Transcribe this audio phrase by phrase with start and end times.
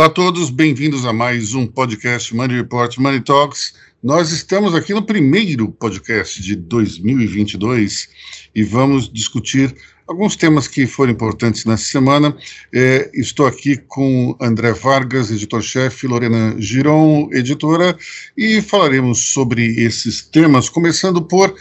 [0.00, 3.74] Olá a todos, bem-vindos a mais um podcast Money Report Money Talks.
[4.02, 8.08] Nós estamos aqui no primeiro podcast de 2022
[8.54, 12.34] e vamos discutir alguns temas que foram importantes nessa semana.
[12.74, 17.94] É, estou aqui com André Vargas, editor-chefe, Lorena Giron, editora,
[18.34, 21.54] e falaremos sobre esses temas, começando por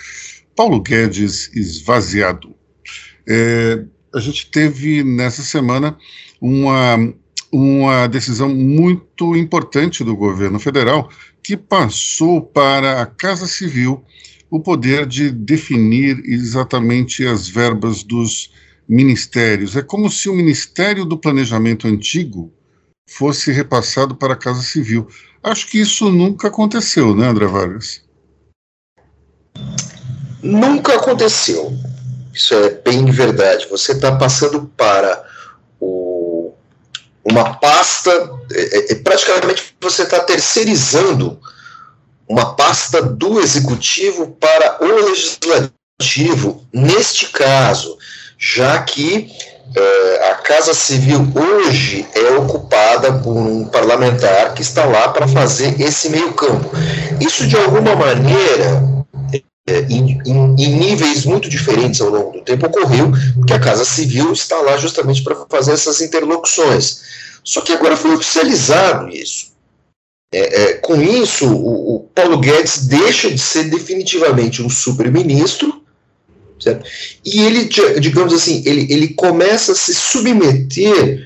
[0.56, 2.56] Paulo Guedes esvaziado.
[3.28, 3.84] É,
[4.16, 5.98] a gente teve nessa semana
[6.40, 7.14] uma
[7.52, 11.10] uma decisão muito importante do governo federal
[11.44, 14.04] que passou para a Casa Civil
[14.50, 18.52] o poder de definir exatamente as verbas dos
[18.88, 19.76] ministérios.
[19.76, 22.52] É como se o Ministério do Planejamento antigo
[23.08, 25.08] fosse repassado para a Casa Civil.
[25.44, 28.04] Acho que isso nunca aconteceu, né, André Vargas?
[30.42, 31.74] Nunca aconteceu.
[32.34, 33.68] Isso é bem verdade.
[33.70, 35.29] Você está passando para
[37.24, 38.12] uma pasta,
[38.52, 41.40] é, é, é praticamente você está terceirizando
[42.28, 47.98] uma pasta do executivo para o legislativo, neste caso,
[48.38, 49.32] já que
[49.76, 55.80] é, a Casa Civil hoje é ocupada por um parlamentar que está lá para fazer
[55.82, 56.70] esse meio-campo.
[57.20, 58.82] Isso, de alguma maneira,
[59.70, 63.86] é, em, em, em, níveis muito diferentes ao longo do tempo, ocorreu porque a Casa
[63.86, 67.02] Civil está lá justamente para fazer essas interlocuções.
[67.44, 69.50] Só que agora foi oficializado isso.
[70.32, 75.80] É, é, com isso, o, o, Paulo Guedes deixa de ser definitivamente um super-ministro,
[77.26, 81.26] e ele, digamos assim, ele, ele começa a se submeter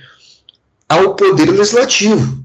[0.88, 2.43] ao poder legislativo.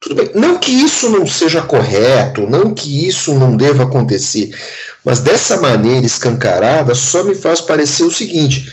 [0.00, 4.50] Tudo bem, não que isso não seja correto, não que isso não deva acontecer,
[5.04, 8.72] mas dessa maneira escancarada só me faz parecer o seguinte: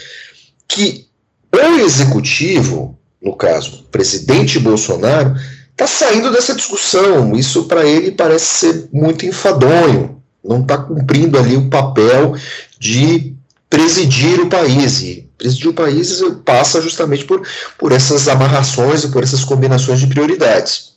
[0.68, 1.06] que
[1.54, 5.36] o executivo, no caso, o presidente Bolsonaro,
[5.72, 7.36] está saindo dessa discussão.
[7.36, 10.22] Isso para ele parece ser muito enfadonho.
[10.44, 12.36] Não está cumprindo ali o papel
[12.80, 13.36] de
[13.70, 15.02] presidir o país.
[15.02, 17.46] E presidir o país passa justamente por,
[17.78, 20.97] por essas amarrações e por essas combinações de prioridades.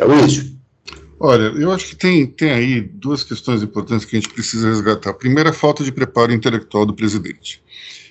[0.00, 0.56] Aloysio.
[1.18, 5.10] Olha, eu acho que tem, tem aí duas questões importantes que a gente precisa resgatar.
[5.10, 7.62] A primeira, a falta de preparo intelectual do presidente.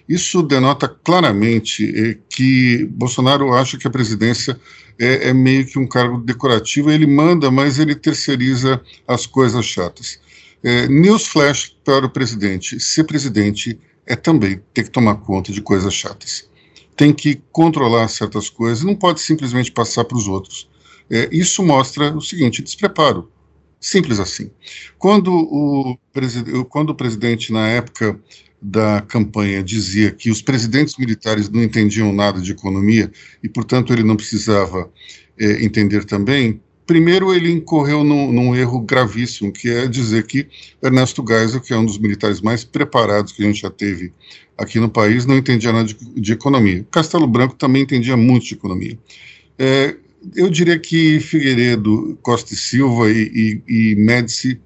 [0.09, 4.59] Isso denota claramente eh, que Bolsonaro acha que a presidência
[4.99, 10.19] é, é, meio que um cargo decorativo, ele manda, mas ele terceiriza as coisas chatas.
[10.63, 15.61] É, news flash para o presidente: ser presidente é também ter que tomar conta de
[15.61, 16.49] coisas chatas.
[16.95, 20.67] Tem que controlar certas coisas, não pode simplesmente passar para os outros.
[21.09, 23.31] É, isso mostra o seguinte: despreparo.
[23.79, 24.49] Simples assim.
[24.97, 25.97] Quando o,
[26.69, 28.19] quando o presidente, na época
[28.61, 33.11] da campanha, dizia que os presidentes militares não entendiam nada de economia
[33.43, 34.89] e, portanto, ele não precisava
[35.37, 40.47] é, entender também, primeiro ele incorreu num, num, erro gravíssimo, que é dizer que
[40.81, 44.13] Ernesto Geisel, que é um dos militares mais preparados que a gente já teve
[44.57, 46.85] aqui no país, não entendia nada de, de economia.
[46.89, 48.97] Castelo Branco também entendia muito de economia.
[49.57, 49.95] É,
[50.35, 54.59] eu diria que Figueiredo, Costa e Silva e, e, e Médici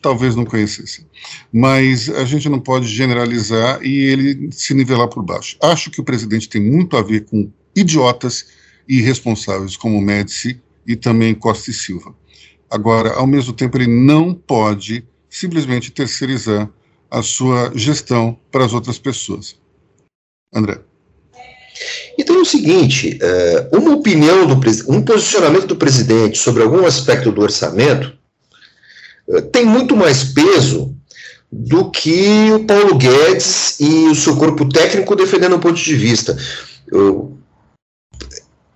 [0.00, 1.06] talvez não conhecessem.
[1.52, 5.56] Mas a gente não pode generalizar e ele se nivelar por baixo.
[5.60, 8.46] Acho que o presidente tem muito a ver com idiotas
[8.88, 12.14] e irresponsáveis como Médici e também Costa e Silva.
[12.70, 16.70] Agora, ao mesmo tempo, ele não pode simplesmente terceirizar
[17.10, 19.56] a sua gestão para as outras pessoas.
[20.52, 20.87] André.
[22.18, 27.30] Então é o seguinte, é, uma opinião do um posicionamento do presidente sobre algum aspecto
[27.30, 28.12] do orçamento
[29.30, 30.94] é, tem muito mais peso
[31.50, 36.36] do que o Paulo Guedes e o seu corpo técnico defendendo um ponto de vista.
[36.92, 37.36] O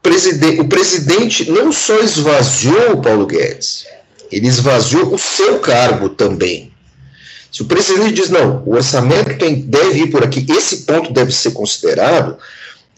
[0.02, 3.84] presidente, não só esvaziou o Paulo Guedes,
[4.30, 6.72] ele esvaziou o seu cargo também.
[7.52, 11.30] Se o presidente diz, não, o orçamento tem, deve ir por aqui, esse ponto deve
[11.30, 12.38] ser considerado,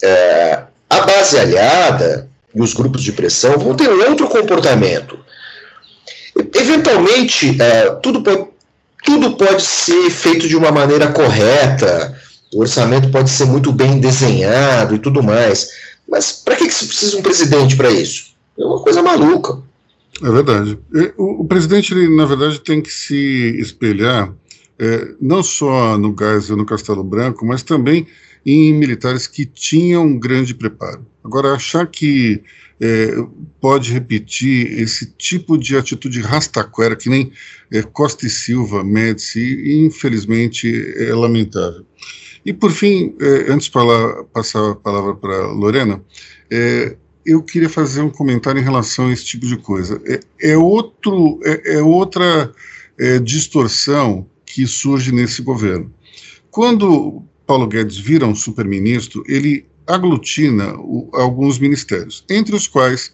[0.04, 5.18] é, a base aliada e os grupos de pressão vão ter outro comportamento.
[6.54, 8.46] Eventualmente, é, tudo, pode,
[9.04, 12.16] tudo pode ser feito de uma maneira correta,
[12.52, 15.70] o orçamento pode ser muito bem desenhado e tudo mais,
[16.08, 18.34] mas para que, se precisa um presidente para isso?
[18.58, 19.58] É uma coisa maluca.
[20.22, 20.78] É verdade.
[21.16, 24.32] O, presidente, ele, na verdade, tem que se espelhar
[24.78, 28.06] é, não só no Gás e no Castelo Branco, mas também
[28.44, 31.06] em militares que tinham um grande preparo.
[31.22, 32.42] Agora, achar que
[32.80, 33.14] é,
[33.60, 37.32] pode repetir esse tipo de atitude rastaquera, que nem
[37.72, 40.68] é, Costa e Silva, Médici, infelizmente
[40.98, 41.86] é lamentável.
[42.44, 43.72] E, por fim, é, antes de
[44.32, 46.02] passar a palavra para Lorena,
[46.50, 50.00] é, eu queria fazer um comentário em relação a esse tipo de coisa.
[50.04, 52.52] É, é outro, é, é outra
[53.24, 55.92] distorção que surge nesse governo.
[56.48, 63.12] Quando Paulo Guedes vira um superministro, ele aglutina o, alguns ministérios, entre os quais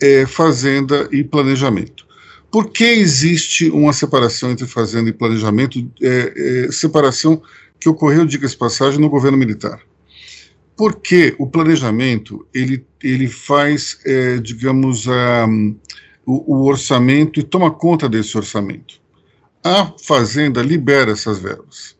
[0.00, 2.06] é, Fazenda e Planejamento.
[2.50, 7.40] Por que existe uma separação entre Fazenda e Planejamento, é, é, separação
[7.78, 9.80] que ocorreu, diga-se passagem, no governo militar?
[10.76, 15.46] Porque o planejamento ele, ele faz, é, digamos, a,
[16.26, 19.00] o, o orçamento e toma conta desse orçamento.
[19.62, 21.99] A Fazenda libera essas verbas.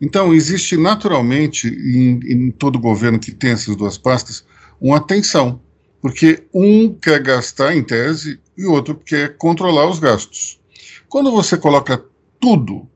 [0.00, 4.44] Então, existe naturalmente, em, em todo governo que tem essas duas pastas,
[4.80, 5.60] uma tensão,
[6.00, 10.58] porque um quer gastar em tese e o outro quer controlar os gastos.
[11.08, 12.02] Quando você coloca
[12.40, 12.88] tudo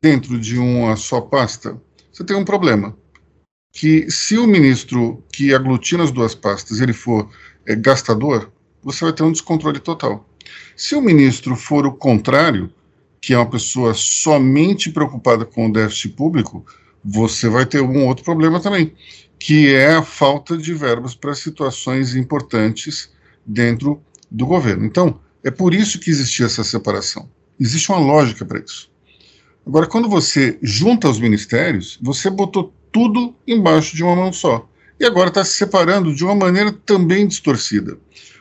[0.00, 1.80] dentro de uma só pasta,
[2.12, 2.96] você tem um problema.
[3.72, 7.28] Que se o ministro que aglutina as duas pastas ele for
[7.66, 8.52] é, gastador,
[8.82, 10.28] você vai ter um descontrole total.
[10.76, 12.72] Se o ministro for o contrário,
[13.28, 16.64] que é uma pessoa somente preocupada com o déficit público,
[17.04, 18.94] você vai ter um outro problema também,
[19.38, 23.10] que é a falta de verbas para situações importantes
[23.44, 24.86] dentro do governo.
[24.86, 27.28] Então, é por isso que existia essa separação.
[27.60, 28.90] Existe uma lógica para isso.
[29.66, 34.66] Agora, quando você junta os ministérios, você botou tudo embaixo de uma mão só.
[34.98, 37.98] E agora está se separando de uma maneira também distorcida,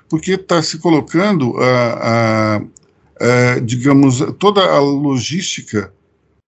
[0.07, 2.61] porque está se colocando a, a,
[3.19, 5.93] é, digamos, toda a logística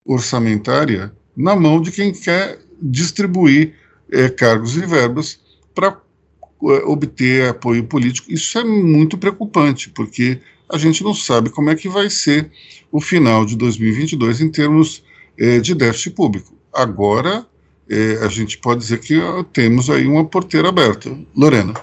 [0.06, 3.74] orçamentária na mão de quem quer distribuir
[4.12, 5.40] é, cargos e verbas
[5.76, 8.32] para é, obter apoio político.
[8.32, 10.40] Isso é muito preocupante, porque
[10.70, 12.52] a gente não sabe como é que vai ser
[12.92, 15.04] o final de 2022 em termos
[15.38, 16.54] é, de déficit público.
[16.74, 17.46] Agora,
[17.90, 21.18] é, a gente pode dizer que ó, temos aí uma porteira aberta.
[21.36, 21.74] Lorena.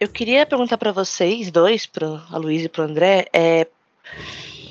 [0.00, 3.66] Eu queria perguntar para vocês dois, para a Luísa e para o André, é,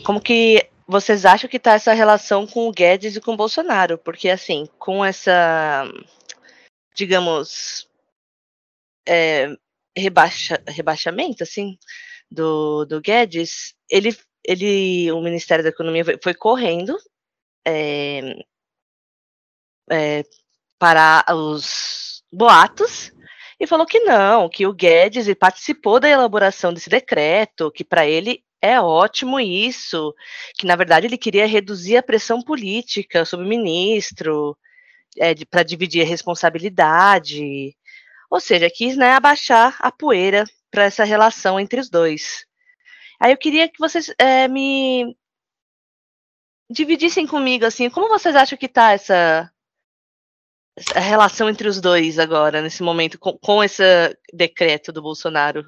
[0.06, 3.98] como que vocês acham que está essa relação com o Guedes e com o Bolsonaro?
[3.98, 5.84] Porque, assim, com essa,
[6.96, 7.90] digamos,
[9.06, 9.54] é,
[9.98, 11.78] rebaixa, rebaixamento, assim,
[12.32, 16.98] do, do Guedes, ele, ele, o Ministério da Economia foi correndo
[17.68, 18.34] é,
[19.92, 20.24] é,
[20.80, 23.12] para os boatos
[23.60, 28.44] e falou que não, que o Guedes participou da elaboração desse decreto, que para ele
[28.62, 30.14] é ótimo isso,
[30.58, 34.58] que na verdade ele queria reduzir a pressão política sobre o ministro,
[35.18, 37.76] é, para dividir a responsabilidade,
[38.30, 42.46] ou seja, quis né, abaixar a poeira para essa relação entre os dois.
[43.20, 45.16] Aí eu queria que vocês é, me
[46.70, 49.50] dividissem comigo assim, como vocês acham que está essa
[50.94, 53.84] a relação entre os dois agora, nesse momento, com, com esse
[54.34, 55.66] decreto do Bolsonaro?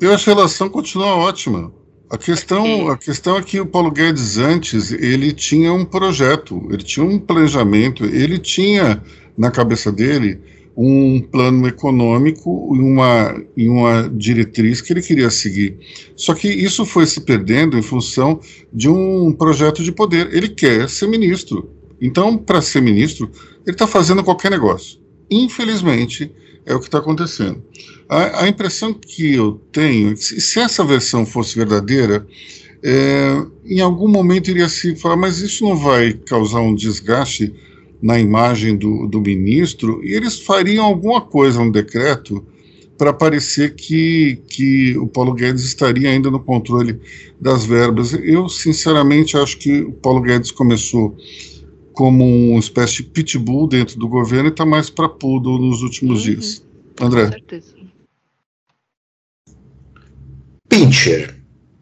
[0.00, 1.72] Eu acho que a relação continua ótima.
[2.10, 6.82] A questão, a questão é que o Paulo Guedes antes ele tinha um projeto, ele
[6.82, 9.02] tinha um planejamento, ele tinha
[9.36, 10.38] na cabeça dele
[10.76, 15.78] um plano econômico e uma, e uma diretriz que ele queria seguir.
[16.14, 18.38] Só que isso foi se perdendo em função
[18.72, 20.32] de um projeto de poder.
[20.34, 21.70] Ele quer ser ministro.
[22.00, 23.30] Então, para ser ministro,
[23.66, 24.98] ele está fazendo qualquer negócio.
[25.30, 26.30] Infelizmente,
[26.66, 27.62] é o que está acontecendo.
[28.08, 32.26] A, a, impressão que eu tenho é que se, se essa versão fosse verdadeira,
[32.82, 37.54] é, em algum momento iria se falar, mas isso não vai causar um desgaste
[38.02, 40.04] na imagem do, do ministro?
[40.04, 42.44] E eles fariam alguma coisa no decreto
[42.98, 47.00] para parecer que, que o Paulo Guedes estaria ainda no controle
[47.40, 48.12] das verbas.
[48.12, 51.16] Eu, sinceramente, acho que o Paulo Guedes começou
[51.94, 56.18] como uma espécie de pitbull dentro do governo e está mais para poodle nos últimos
[56.18, 56.34] uhum.
[56.34, 56.62] dias.
[57.00, 57.26] André.
[57.26, 57.74] Com certeza.
[60.68, 61.34] Pincher.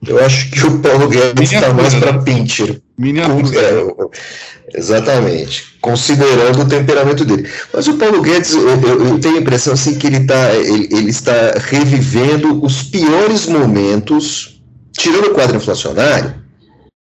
[0.07, 2.83] Eu acho que o Paulo Guedes está mais para Pincher.
[3.00, 5.78] É, exatamente.
[5.81, 7.49] Considerando o temperamento dele.
[7.73, 11.11] Mas o Paulo Guedes, eu, eu tenho a impressão assim, que ele, tá, ele, ele
[11.11, 14.61] está revivendo os piores momentos,
[14.92, 16.41] tirando o quadro inflacionário,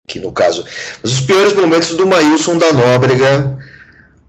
[0.09, 0.65] que no caso,
[1.03, 3.59] mas os piores momentos do Maílson da Nóbrega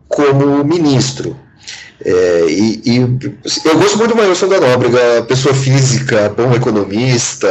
[0.07, 1.35] como ministro.
[2.03, 7.49] É, e, e, eu gosto muito do Maílson da Nóbrega, pessoa física, bom economista,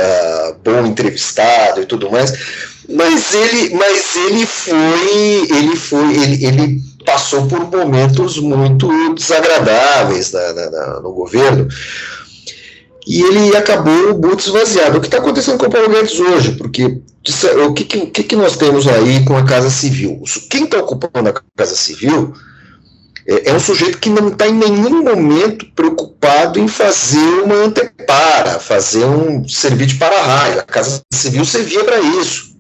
[0.65, 2.33] bom entrevistado e tudo mais,
[2.89, 10.53] mas ele, mas ele foi, ele foi, ele, ele passou por momentos muito desagradáveis na,
[10.53, 11.69] na, na, no governo
[13.09, 14.99] e ele acabou muito esvaziado.
[14.99, 16.53] O que está acontecendo com o Paulo Guedes hoje?
[16.53, 16.99] Porque
[17.67, 20.23] o que, que, que nós temos aí com a Casa Civil?
[20.51, 22.35] Quem está ocupando a Casa Civil
[23.29, 28.59] é, é um sujeito que não está em nenhum momento preocupado em fazer uma antepara,
[28.59, 30.61] fazer um servir de para-raio.
[30.61, 32.57] A Casa Civil servia para isso.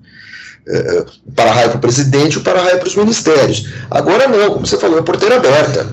[0.68, 3.66] É, o para-raio para o presidente, o para-raio para os ministérios.
[3.90, 5.88] Agora não, como você falou, é porteira aberta.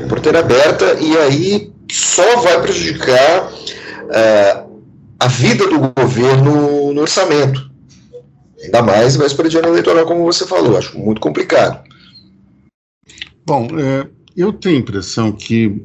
[0.00, 3.52] É porteira aberta e aí só vai prejudicar
[4.10, 4.62] é,
[5.20, 7.69] a vida do governo no orçamento.
[8.62, 10.76] Ainda mais véspera de ano eleitoral, como você falou.
[10.76, 11.82] Acho muito complicado.
[13.46, 15.82] Bom, é, eu tenho a impressão que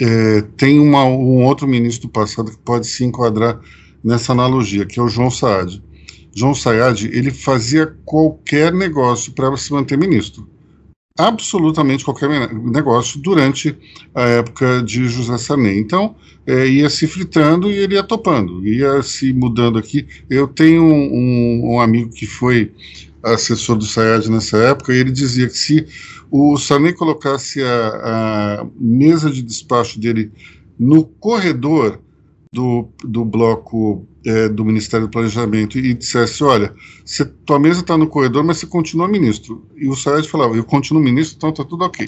[0.00, 3.60] é, tem uma, um outro ministro do passado que pode se enquadrar
[4.02, 5.82] nessa analogia, que é o João Saad.
[6.34, 10.48] João Saad, ele fazia qualquer negócio para se manter ministro.
[11.18, 13.76] Absolutamente qualquer negócio durante
[14.14, 15.78] a época de José Sarney.
[15.78, 16.16] Então,
[16.46, 20.06] é, ia se fritando e ele ia topando, ia se mudando aqui.
[20.30, 22.72] Eu tenho um, um amigo que foi
[23.22, 25.86] assessor do Sayad nessa época, e ele dizia que se
[26.30, 30.32] o Sarney colocasse a, a mesa de despacho dele
[30.78, 32.00] no corredor
[32.52, 36.72] do, do bloco é, do Ministério do Planejamento e dissesse, olha,
[37.04, 39.66] cê, tua mesa está no corredor, mas você continua ministro.
[39.76, 42.06] E o Sayed falava, eu continuo ministro, então está tudo ok.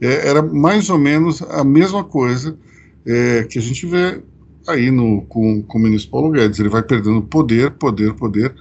[0.00, 2.56] É, era mais ou menos a mesma coisa
[3.06, 4.20] é, que a gente vê
[4.66, 6.58] aí no, com, com o ministro Paulo Guedes.
[6.58, 8.54] Ele vai perdendo poder, poder, poder,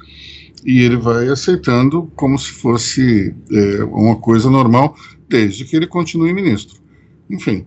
[0.66, 4.96] e ele vai aceitando como se fosse é, uma coisa normal,
[5.28, 6.80] desde que ele continue ministro.
[7.30, 7.66] Enfim,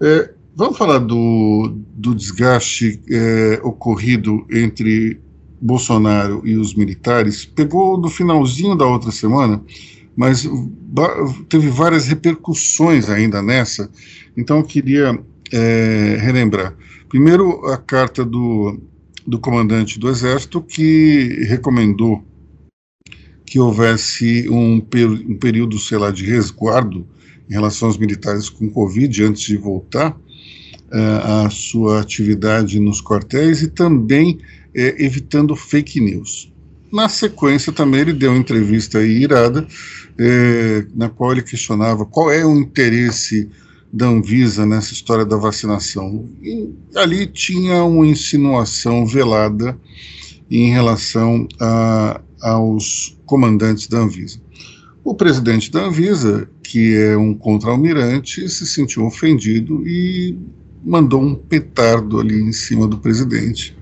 [0.00, 5.20] é, vamos falar do, do desgaste é, ocorrido entre
[5.60, 7.44] Bolsonaro e os militares.
[7.44, 9.62] Pegou no finalzinho da outra semana,
[10.16, 10.48] mas
[11.50, 13.90] teve várias repercussões ainda nessa,
[14.34, 15.22] então eu queria
[15.52, 16.74] é, relembrar.
[17.10, 18.80] Primeiro, a carta do,
[19.26, 22.24] do comandante do Exército, que recomendou
[23.44, 24.82] que houvesse um,
[25.28, 27.06] um período, sei lá, de resguardo
[27.48, 30.18] em relação aos militares com Covid antes de voltar
[30.92, 34.38] uh, à sua atividade nos quartéis e também uh,
[34.74, 36.52] evitando fake news.
[36.92, 42.44] Na sequência, também ele deu uma entrevista irada, uh, na qual ele questionava qual é
[42.44, 43.48] o interesse
[43.92, 46.28] da Anvisa nessa história da vacinação.
[46.42, 49.78] E ali tinha uma insinuação velada
[50.50, 54.38] em relação a, aos comandantes da Anvisa.
[55.02, 60.36] O presidente da Anvisa, que é um contra-almirante, se sentiu ofendido e
[60.86, 63.76] mandou um petardo ali em cima do presidente,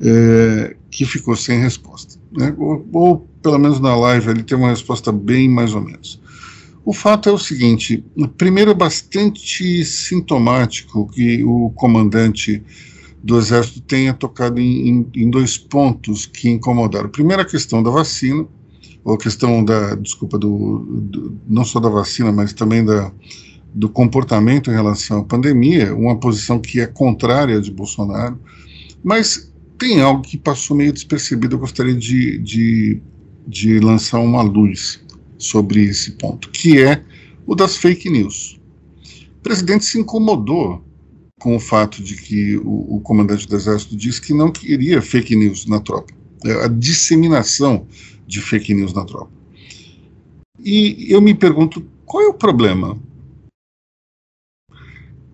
[0.00, 2.18] é, que ficou sem resposta.
[2.32, 2.52] Né?
[2.58, 6.20] Ou, ou, pelo menos na live, ele tem uma resposta bem mais ou menos.
[6.84, 8.04] O fato é o seguinte:
[8.36, 12.62] primeiro, é bastante sintomático que o comandante
[13.22, 17.08] do Exército tenha tocado em, em, em dois pontos que incomodaram.
[17.08, 18.46] Primeiro, a questão da vacina,
[19.04, 23.12] ou a questão da, desculpa, do, do, não só da vacina, mas também da,
[23.74, 28.38] do comportamento em relação à pandemia, uma posição que é contrária de Bolsonaro,
[29.02, 33.00] mas tem algo que passou meio despercebido, eu gostaria de, de,
[33.46, 35.00] de lançar uma luz
[35.38, 37.02] sobre esse ponto, que é
[37.46, 38.58] o das fake news.
[39.38, 40.84] O presidente se incomodou
[41.38, 45.36] com o fato de que o, o comandante do exército disse que não queria fake
[45.36, 46.12] news na tropa,
[46.44, 47.86] é, a disseminação
[48.26, 49.30] de fake news na tropa.
[50.64, 52.98] E eu me pergunto qual é o problema?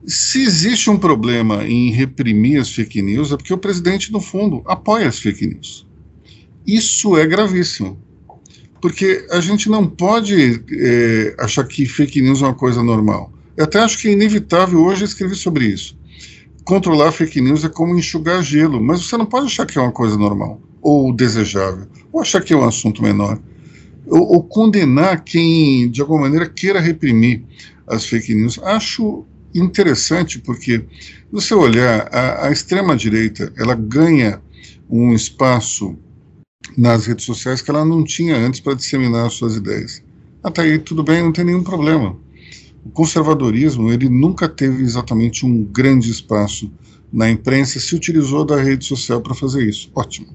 [0.06, 4.62] Se existe um problema em reprimir as fake news, é porque o presidente, no fundo,
[4.66, 5.86] apoia as fake news.
[6.66, 8.04] Isso é gravíssimo
[8.84, 13.32] porque a gente não pode é, achar que fake news é uma coisa normal.
[13.56, 15.96] Eu até acho que é inevitável hoje escrever sobre isso.
[16.66, 19.90] Controlar fake news é como enxugar gelo, mas você não pode achar que é uma
[19.90, 23.40] coisa normal, ou desejável, ou achar que é um assunto menor,
[24.06, 27.42] ou, ou condenar quem, de alguma maneira, queira reprimir
[27.86, 28.60] as fake news.
[28.62, 34.40] Acho interessante porque, se você olhar, a, a extrema-direita, ela ganha
[34.88, 35.96] um espaço
[36.76, 40.02] nas redes sociais que ela não tinha antes para disseminar suas ideias.
[40.42, 42.16] Até aí tudo bem, não tem nenhum problema.
[42.84, 46.70] O conservadorismo ele nunca teve exatamente um grande espaço
[47.12, 49.90] na imprensa, se utilizou da rede social para fazer isso.
[49.94, 50.26] Ótimo.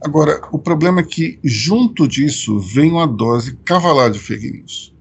[0.00, 4.94] Agora, o problema é que junto disso vem uma dose cavalar de fake news.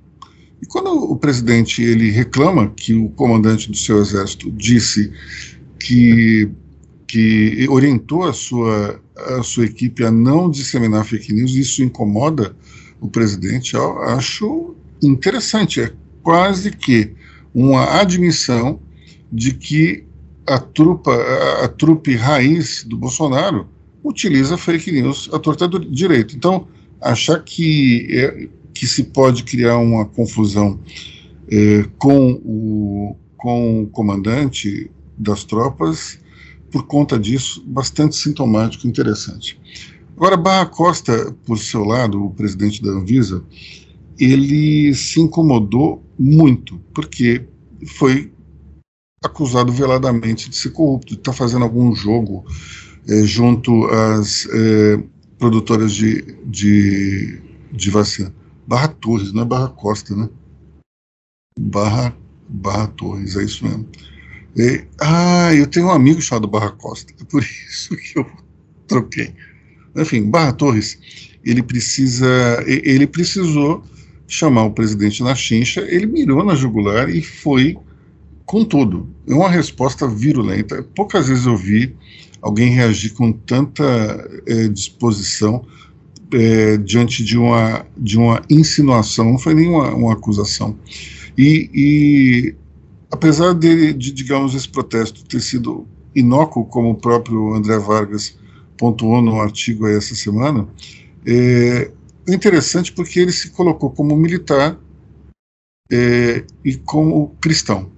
[0.66, 5.12] E quando o presidente ele reclama que o comandante do seu exército disse
[5.80, 6.50] que
[7.08, 12.56] que orientou a sua, a sua equipe a não disseminar fake news, isso incomoda
[13.00, 15.82] o presidente, eu acho interessante.
[15.82, 15.94] É
[16.24, 17.12] quase que
[17.54, 18.80] uma admissão
[19.32, 20.04] de que
[20.48, 23.68] a trupa, a, a trupe raiz do Bolsonaro
[24.04, 26.36] utiliza fake news à torta do direito.
[26.36, 26.68] Então,
[27.00, 30.78] achar que, é, que se pode criar uma confusão
[31.50, 36.20] é, com, o, com o comandante das tropas,
[36.70, 39.58] por conta disso, bastante sintomático e interessante.
[40.18, 43.44] Agora, Barra Costa, por seu lado, o presidente da Anvisa,
[44.20, 47.46] ele se incomodou muito, porque
[47.88, 48.32] foi
[49.24, 52.46] acusado veladamente de ser corrupto, de estar tá fazendo algum jogo
[53.08, 55.04] é, junto às é,
[55.38, 57.42] produtoras de, de,
[57.72, 58.34] de vacina.
[58.68, 60.30] Barra Torres, não é Barra Costa, né?
[61.60, 62.16] Barra,
[62.50, 63.88] Barra Torres, é isso mesmo.
[64.58, 68.26] É, ah, eu tenho um amigo chamado Barra Costa, é por isso que eu
[68.88, 69.34] troquei.
[69.96, 70.98] Enfim, Barra Torres,
[71.44, 73.84] ele precisa, ele precisou
[74.28, 77.78] chamar o presidente na chincha, ele mirou na jugular e foi
[78.46, 79.10] com tudo.
[79.28, 80.84] É uma resposta virulenta.
[80.96, 81.96] Poucas vezes eu vi
[82.42, 83.84] alguém reagir com tanta
[84.48, 85.66] é, disposição
[86.36, 90.78] é, diante de uma, de uma insinuação, não foi nem uma, acusação.
[91.38, 92.56] E, e
[93.10, 98.38] apesar de, de, digamos, esse protesto ter sido inócuo, como o próprio André Vargas
[98.78, 100.68] pontuou no artigo essa semana,
[101.26, 101.90] é,
[102.28, 104.78] é interessante porque ele se colocou como militar
[105.90, 107.90] é, e como cristão.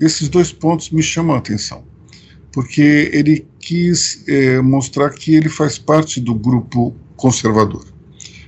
[0.00, 1.84] Esses dois pontos me chamam a atenção,
[2.52, 7.84] porque ele quis é, mostrar que ele faz parte do grupo conservador.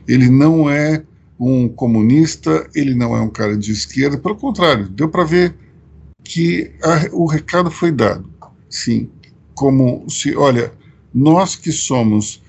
[0.06, 1.02] Ele não é
[1.38, 5.54] um comunista, ele não é um cara de esquerda, pelo contrário, deu para ver
[6.24, 8.28] que a, o recado foi dado.
[8.68, 9.08] Sim,
[9.54, 10.72] como se, olha,
[11.14, 12.42] nós que somos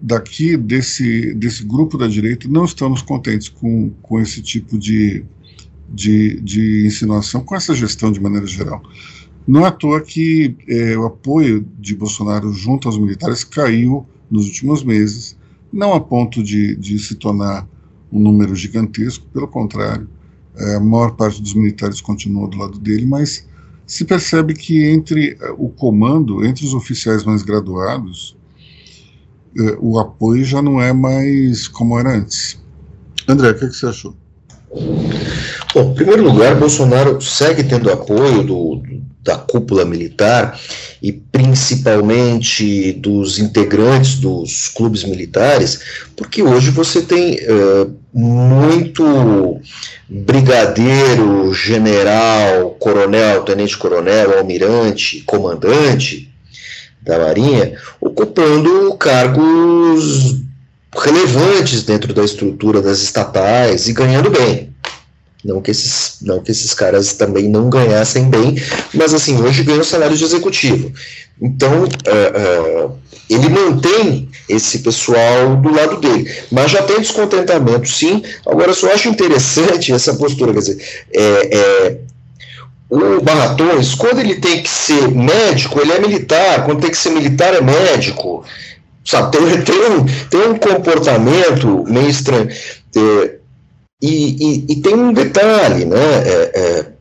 [0.00, 5.24] daqui desse, desse grupo da direita não estamos contentes com, com esse tipo de,
[5.88, 8.82] de, de insinuação, com essa gestão de maneira geral.
[9.46, 14.46] Não é à toa que é, o apoio de Bolsonaro junto aos militares caiu nos
[14.46, 15.36] últimos meses,
[15.72, 17.66] não a ponto de, de se tornar
[18.12, 20.08] um número gigantesco, pelo contrário,
[20.56, 23.46] é, a maior parte dos militares continua do lado dele, mas
[23.86, 28.36] se percebe que entre o comando, entre os oficiais mais graduados,
[29.58, 32.60] é, o apoio já não é mais como era antes.
[33.26, 34.14] André, o que, é que você achou?
[35.74, 38.82] Bom, em primeiro lugar, Bolsonaro segue tendo apoio do,
[39.22, 40.58] da cúpula militar
[41.02, 45.80] e principalmente dos integrantes dos clubes militares,
[46.14, 49.58] porque hoje você tem uh, muito
[50.06, 56.30] brigadeiro, general, coronel, tenente-coronel, almirante, comandante
[57.00, 60.36] da Marinha ocupando cargos
[60.94, 64.71] relevantes dentro da estrutura das estatais e ganhando bem.
[65.44, 68.56] Não que esses, não que esses caras também não ganhassem bem,
[68.94, 70.92] mas assim, hoje ganham salário de executivo.
[71.40, 78.22] Então, uh, uh, ele mantém esse pessoal do lado dele, mas já tem descontentamento, sim.
[78.46, 81.96] Agora, só acho interessante essa postura, quer dizer, é, é,
[82.90, 86.96] o Barra Torres, quando ele tem que ser médico, ele é militar, quando tem que
[86.96, 88.44] ser militar, é médico.
[89.04, 92.48] Sabe, tem, tem, um, tem um comportamento meio estranho.
[92.94, 93.41] É,
[94.02, 95.96] e, e, e, tem um detalhe, né?
[95.96, 96.92] É, é,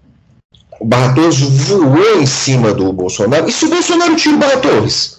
[0.80, 3.50] o Barra Torres voou em cima do Bolsonaro.
[3.50, 5.18] E se o Bolsonaro tira o Barra Torres?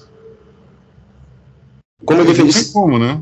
[2.04, 2.68] Como ele fez?
[2.68, 3.20] Como, né?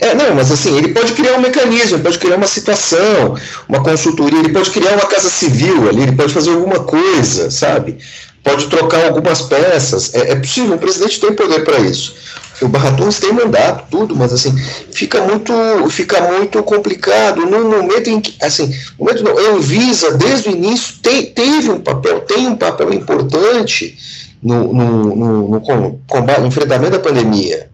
[0.00, 3.36] É, não, mas assim, ele pode criar um mecanismo, ele pode criar uma situação,
[3.68, 7.98] uma consultoria, ele pode criar uma casa civil ali, ele pode fazer alguma coisa, sabe?
[8.42, 10.12] Pode trocar algumas peças.
[10.14, 12.14] É, é possível, o presidente tem poder para isso.
[12.62, 14.56] O Barra Torres tem mandato, tudo, mas assim,
[14.92, 15.52] fica muito,
[15.90, 20.96] fica muito complicado no momento em que, assim, momento não, a Anvisa, desde o início,
[21.02, 23.96] tem, teve um papel, tem um papel importante
[24.42, 25.60] no, no, no, no
[26.06, 27.68] combate, no enfrentamento da pandemia.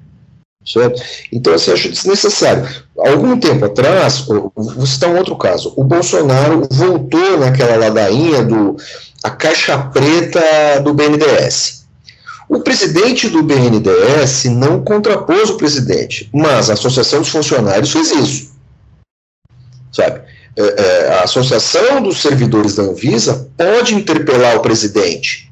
[0.64, 1.02] Certo?
[1.32, 2.68] Então, assim, acho desnecessário.
[2.98, 8.76] Algum tempo atrás, vou citar um outro caso, o Bolsonaro voltou naquela ladainha do
[9.22, 11.79] a caixa preta do BNDES.
[12.50, 18.50] O presidente do BNDES não contrapôs o presidente, mas a Associação dos Funcionários fez isso.
[19.92, 20.22] Sabe?
[20.56, 25.48] É, é, a Associação dos Servidores da Anvisa pode interpelar o presidente,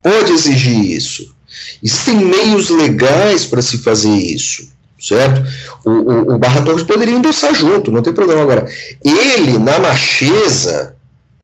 [0.00, 1.34] pode exigir isso.
[1.82, 4.68] Existem meios legais para se fazer isso,
[5.00, 5.42] certo?
[5.84, 8.72] O, o, o Barra Torres poderia endossar junto, não tem problema agora.
[9.04, 10.94] Ele, na macheza,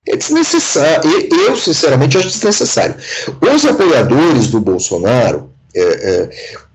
[0.06, 1.10] é desnecessário.
[1.30, 2.96] Eu, sinceramente, acho desnecessário.
[3.40, 6.30] Os apoiadores do Bolsonaro é, é,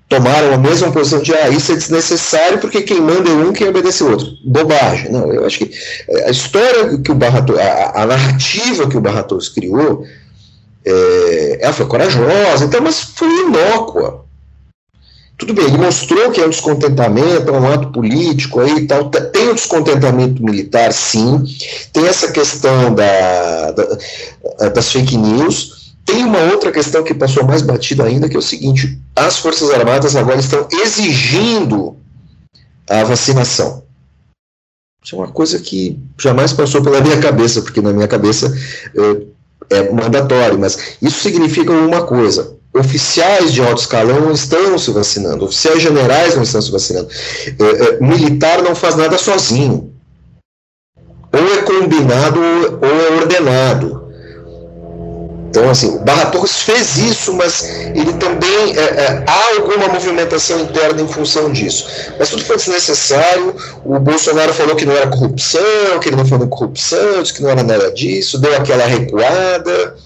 [0.08, 3.68] tomaram a mesma posição de ah, isso é desnecessário porque quem manda é um, quem
[3.68, 4.26] obedece o outro.
[4.44, 5.12] Bobagem.
[5.12, 5.70] Não, eu acho que
[6.08, 10.04] é, a história que o Barra a, a narrativa que o Barra Torres criou,
[10.84, 14.24] é, ela foi corajosa, então, mas foi inócua.
[15.38, 19.10] tudo bem, ele mostrou que é um descontentamento, é um ato político aí e tal.
[19.40, 21.42] Tem o descontentamento militar, sim.
[21.94, 25.94] Tem essa questão da, da, das fake news.
[26.04, 29.70] Tem uma outra questão que passou mais batida ainda, que é o seguinte: as Forças
[29.70, 31.96] Armadas agora estão exigindo
[32.86, 33.82] a vacinação.
[35.02, 38.54] Isso é uma coisa que jamais passou pela minha cabeça, porque na minha cabeça
[39.70, 44.90] é, é mandatório, mas isso significa uma coisa: oficiais de alto escalão não estão se
[44.92, 47.08] vacinando, oficiais generais não estão se vacinando.
[47.46, 49.92] É, é, militar não faz nada sozinho.
[51.32, 54.00] Ou é combinado ou é ordenado.
[55.48, 60.60] Então, assim, o Barra Torres fez isso, mas ele também é, é, há alguma movimentação
[60.60, 61.88] interna em função disso.
[62.16, 63.56] Mas tudo foi desnecessário.
[63.84, 67.50] O Bolsonaro falou que não era corrupção, que ele não falou corrupção, disse que não
[67.50, 69.96] era nada disso, deu aquela recuada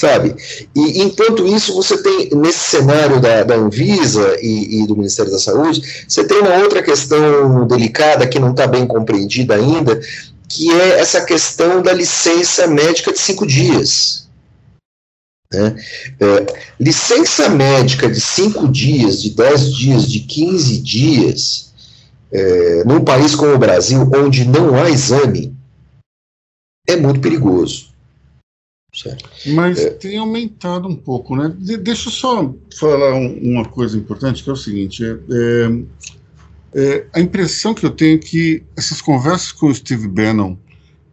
[0.00, 0.34] sabe?
[0.74, 5.38] E enquanto isso, você tem, nesse cenário da, da Anvisa e, e, do Ministério da
[5.38, 10.00] Saúde, você tem uma outra questão delicada que não está bem compreendida ainda,
[10.48, 14.26] que é essa questão da licença médica de cinco dias.
[15.52, 15.76] Né?
[16.18, 16.46] É,
[16.80, 21.72] licença médica de cinco dias, de dez dias, de 15 dias,
[22.32, 25.54] é, num país como o Brasil, onde não há exame,
[26.88, 27.89] é muito perigoso.
[29.02, 29.30] Certo.
[29.54, 29.90] Mas é.
[29.90, 31.54] tem aumentado um pouco, né?
[31.58, 35.82] De, deixa eu só falar um, uma coisa importante, que é o seguinte: é, é,
[36.74, 40.54] é, a impressão que eu tenho é que essas conversas com o Steve Bannon,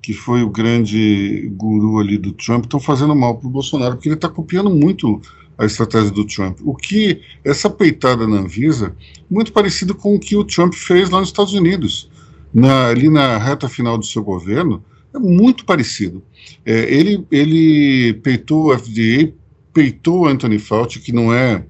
[0.01, 4.09] que foi o grande guru ali do Trump, estão fazendo mal para o Bolsonaro, porque
[4.09, 5.21] ele está copiando muito
[5.57, 6.59] a estratégia do Trump.
[6.63, 8.93] O que essa peitada na Anvisa,
[9.29, 12.09] muito parecido com o que o Trump fez lá nos Estados Unidos,
[12.53, 14.83] na, ali na reta final do seu governo
[15.17, 16.23] é muito parecido.
[16.65, 19.33] É, ele, ele peitou o FDA,
[19.73, 21.63] peitou Anthony Fauci, que não é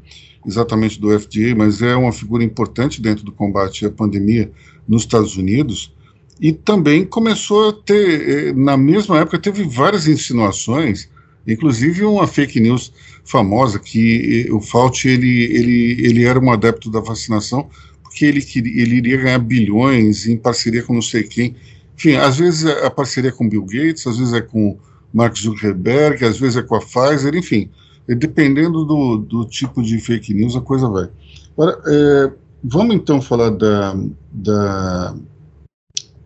[0.46, 4.50] exatamente do FDA, mas é uma figura importante dentro do combate à pandemia
[4.88, 5.94] nos Estados Unidos,
[6.40, 11.10] e também começou a ter, é, na mesma época, teve várias insinuações,
[11.46, 12.94] inclusive uma fake news
[13.26, 17.70] famosa, que é, o Fauci, ele, ele, ele era um adepto da vacinação,
[18.04, 21.56] porque ele, ele iria ganhar bilhões em parceria com não sei quem,
[21.98, 24.78] enfim, às vezes é a parceria com Bill Gates, às vezes é com
[25.12, 27.72] Mark Zuckerberg, às vezes é com a Pfizer, enfim,
[28.08, 31.10] dependendo do, do tipo de fake news, a coisa vai.
[31.54, 32.32] Agora, é,
[32.64, 33.96] vamos então falar da,
[34.32, 35.16] da,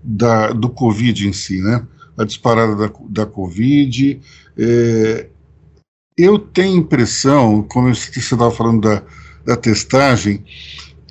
[0.03, 1.87] da, do Covid em si, né?
[2.17, 4.19] A disparada da, da Covid.
[4.57, 5.27] É,
[6.17, 9.01] eu tenho impressão, como você estava falando da,
[9.45, 10.43] da testagem,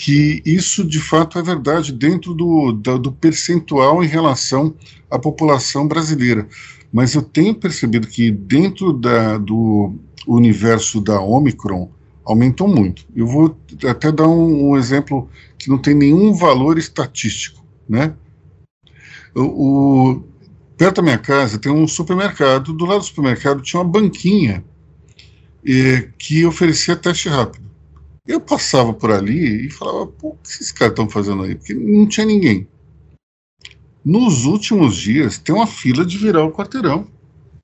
[0.01, 4.75] que isso de fato é verdade dentro do, do, percentual em relação
[5.11, 6.49] à população brasileira.
[6.91, 9.95] Mas eu tenho percebido que dentro da, do
[10.27, 11.91] universo da Omicron
[12.25, 13.05] aumentou muito.
[13.15, 13.55] Eu vou
[13.87, 18.15] até dar um, um exemplo que não tem nenhum valor estatístico, né?
[19.35, 20.25] O, o,
[20.79, 24.65] perto da minha casa tem um supermercado, do lado do supermercado tinha uma banquinha
[25.65, 27.70] eh, que oferecia teste rápido.
[28.27, 31.55] Eu passava por ali e falava, pô, o que esses caras estão fazendo aí?
[31.55, 32.67] Porque não tinha ninguém.
[34.05, 37.07] Nos últimos dias, tem uma fila de virar o quarteirão.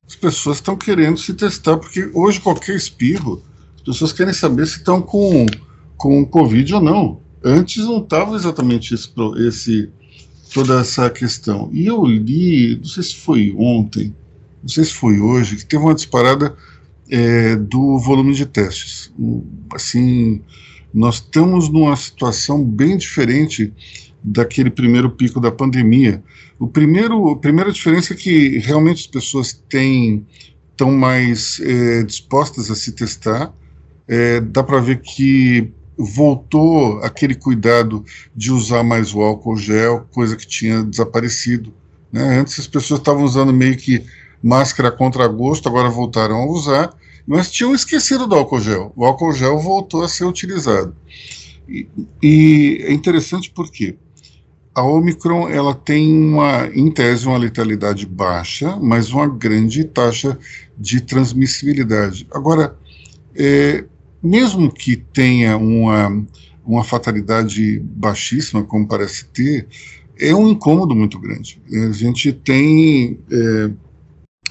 [0.07, 3.42] As pessoas estão querendo se testar, porque hoje qualquer espirro,
[3.77, 5.47] as pessoas querem saber se estão com,
[5.97, 7.21] com Covid ou não.
[7.42, 9.90] Antes não estava exatamente esse, esse,
[10.53, 11.71] toda essa questão.
[11.73, 14.14] E eu li, não sei se foi ontem,
[14.62, 16.57] não sei se foi hoje, que teve uma disparada
[17.11, 19.12] é, do volume de testes.
[19.75, 20.40] Assim,
[20.92, 23.73] nós estamos numa situação bem diferente
[24.23, 26.23] daquele primeiro pico da pandemia.
[26.59, 30.27] O primeiro, a primeira diferença é que realmente as pessoas têm
[30.77, 33.51] estão mais é, dispostas a se testar.
[34.07, 40.37] É, dá para ver que voltou aquele cuidado de usar mais o álcool gel, coisa
[40.37, 41.73] que tinha desaparecido.
[42.12, 42.38] Né?
[42.38, 44.05] Antes as pessoas estavam usando meio que
[44.42, 46.94] máscara contra gosto, agora voltaram a usar,
[47.27, 48.92] mas tinham esquecido do álcool gel.
[48.96, 50.94] O álcool gel voltou a ser utilizado.
[51.68, 51.88] E,
[52.22, 53.96] e é interessante porque
[54.77, 60.38] a Omicron ela tem uma, em tese, uma letalidade baixa, mas uma grande taxa
[60.77, 62.27] de transmissibilidade.
[62.31, 62.77] Agora,
[63.35, 63.85] é,
[64.22, 66.22] mesmo que tenha uma,
[66.64, 69.66] uma fatalidade baixíssima, como parece ter,
[70.18, 71.61] é um incômodo muito grande.
[71.72, 73.70] A gente tem é,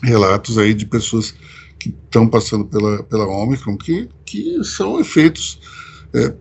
[0.03, 1.33] relatos aí de pessoas
[1.79, 5.59] que estão passando pela, pela Omicron que, que são efeitos
[6.13, 6.33] é,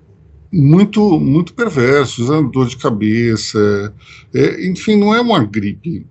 [0.53, 2.49] muito, muito perversos, né?
[2.53, 3.93] dor de cabeça,
[4.33, 6.07] é, enfim, não é uma gripe,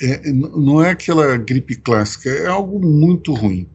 [0.00, 3.66] é, não é aquela gripe clássica, é algo muito ruim.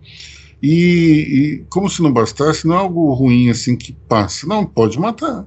[0.61, 4.45] E, e, como se não bastasse, não é algo ruim assim que passa.
[4.45, 5.45] Não, pode matar.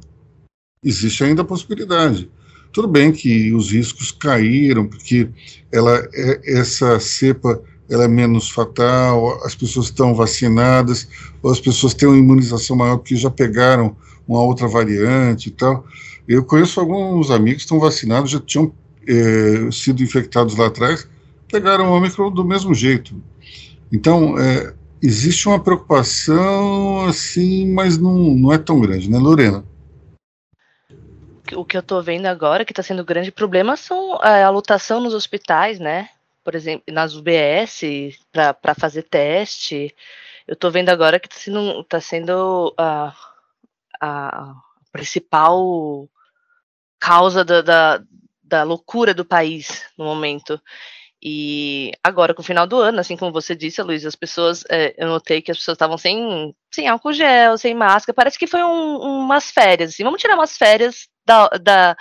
[0.82, 2.28] Existe ainda a possibilidade.
[2.74, 5.28] Tudo bem que os riscos caíram, porque
[5.70, 11.06] ela, é, essa cepa ela é menos fatal, as pessoas estão vacinadas,
[11.40, 15.86] ou as pessoas têm uma imunização maior porque já pegaram uma outra variante e tal.
[16.26, 18.72] Eu conheço alguns amigos que estão vacinados, já tinham
[19.06, 21.06] é, sido infectados lá atrás,
[21.46, 23.14] pegaram o Omicron do mesmo jeito.
[23.92, 29.64] Então, é, existe uma preocupação, assim, mas não, não é tão grande, né, Lorena?
[31.52, 34.50] O que eu estou vendo agora, que está sendo grande problema, são a, é, a
[34.50, 36.08] lotação nos hospitais, né?
[36.42, 37.82] Por exemplo, nas UBS,
[38.32, 39.94] para fazer teste.
[40.46, 43.14] Eu estou vendo agora que está sendo, tá sendo a,
[44.00, 44.54] a
[44.92, 46.08] principal
[46.98, 48.02] causa da, da,
[48.42, 50.60] da loucura do país no momento.
[51.26, 54.94] E agora, com o final do ano, assim como você disse, Luiz, as pessoas, é,
[54.98, 58.62] eu notei que as pessoas estavam sem, sem álcool gel, sem máscara, parece que foi
[58.62, 61.96] um, umas férias, assim, vamos tirar umas férias da, da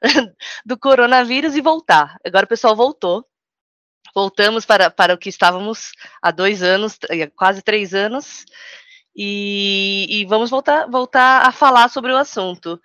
[0.64, 2.16] do coronavírus e voltar.
[2.24, 3.26] Agora o pessoal voltou,
[4.14, 6.98] voltamos para, para o que estávamos há dois anos,
[7.36, 8.46] quase três anos,
[9.14, 12.80] e, e vamos voltar, voltar a falar sobre o assunto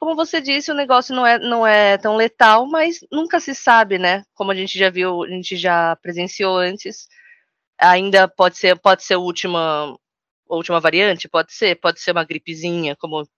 [0.00, 3.98] como você disse, o negócio não é, não é tão letal, mas nunca se sabe,
[3.98, 4.24] né?
[4.32, 7.06] Como a gente já viu, a gente já presenciou antes.
[7.78, 9.94] Ainda pode ser, pode ser a última,
[10.48, 13.28] a última variante, pode ser, pode ser uma gripezinha, como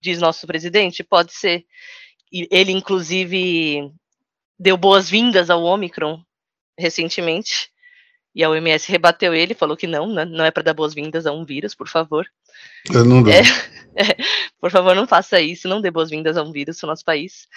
[0.00, 1.66] diz nosso presidente, pode ser.
[2.32, 3.92] E ele, inclusive,
[4.58, 6.22] deu boas-vindas ao Omicron
[6.78, 7.68] recentemente.
[8.34, 11.32] E a OMS rebateu ele, falou que não, né, não é para dar boas-vindas a
[11.32, 12.26] um vírus, por favor.
[12.90, 13.32] Eu não dou.
[13.32, 13.75] É, é,
[14.60, 17.48] por favor, não faça isso, não dê boas-vindas a um vírus no nosso país.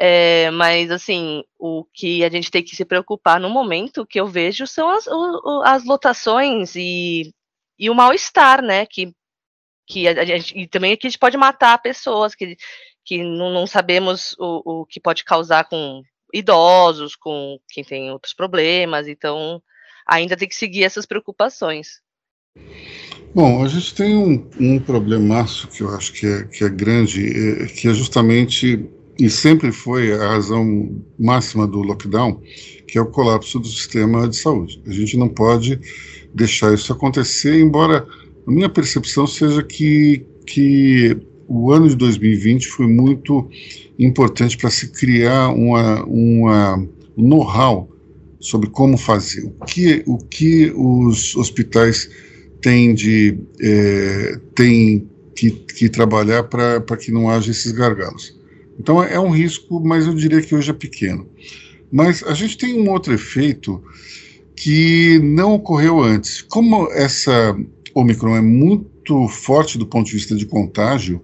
[0.00, 4.28] É, mas, assim, o que a gente tem que se preocupar no momento que eu
[4.28, 7.34] vejo são as, o, as lotações e,
[7.76, 8.86] e o mal-estar, né?
[8.86, 9.12] Que,
[9.86, 12.56] que a, gente, e também que a gente pode matar pessoas, que,
[13.04, 18.34] que não, não sabemos o, o que pode causar com idosos, com quem tem outros
[18.34, 19.08] problemas.
[19.08, 19.60] Então,
[20.06, 22.00] ainda tem que seguir essas preocupações.
[23.34, 27.26] Bom, a gente tem um, um problemaço que eu acho que é, que é grande,
[27.26, 28.84] é, que é justamente,
[29.18, 32.40] e sempre foi a razão máxima do lockdown,
[32.86, 34.82] que é o colapso do sistema de saúde.
[34.86, 35.78] A gente não pode
[36.34, 38.06] deixar isso acontecer, embora
[38.46, 41.16] a minha percepção seja que, que
[41.46, 43.48] o ano de 2020 foi muito
[43.98, 46.76] importante para se criar uma, uma,
[47.16, 47.88] um know-how
[48.40, 52.08] sobre como fazer, o que, o que os hospitais
[52.60, 58.36] têm, de, é, têm que, que trabalhar para que não haja esses gargalos.
[58.78, 61.26] Então é um risco, mas eu diria que hoje é pequeno.
[61.90, 63.82] Mas a gente tem um outro efeito
[64.54, 66.42] que não ocorreu antes.
[66.42, 67.56] Como essa
[67.94, 71.20] Omicron é muito forte do ponto de vista de contágio,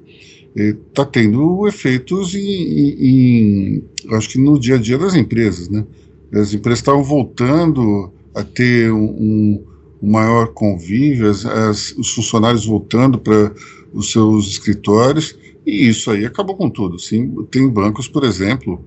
[0.57, 5.85] está é, tendo efeitos em, em, acho que no dia a dia das empresas, né?
[6.33, 9.63] As empresas estavam voltando a ter um,
[10.05, 13.55] um maior convívio, as, as, os funcionários voltando para
[13.93, 16.99] os seus escritórios, e isso aí acabou com tudo.
[16.99, 18.85] Sim, tem bancos, por exemplo,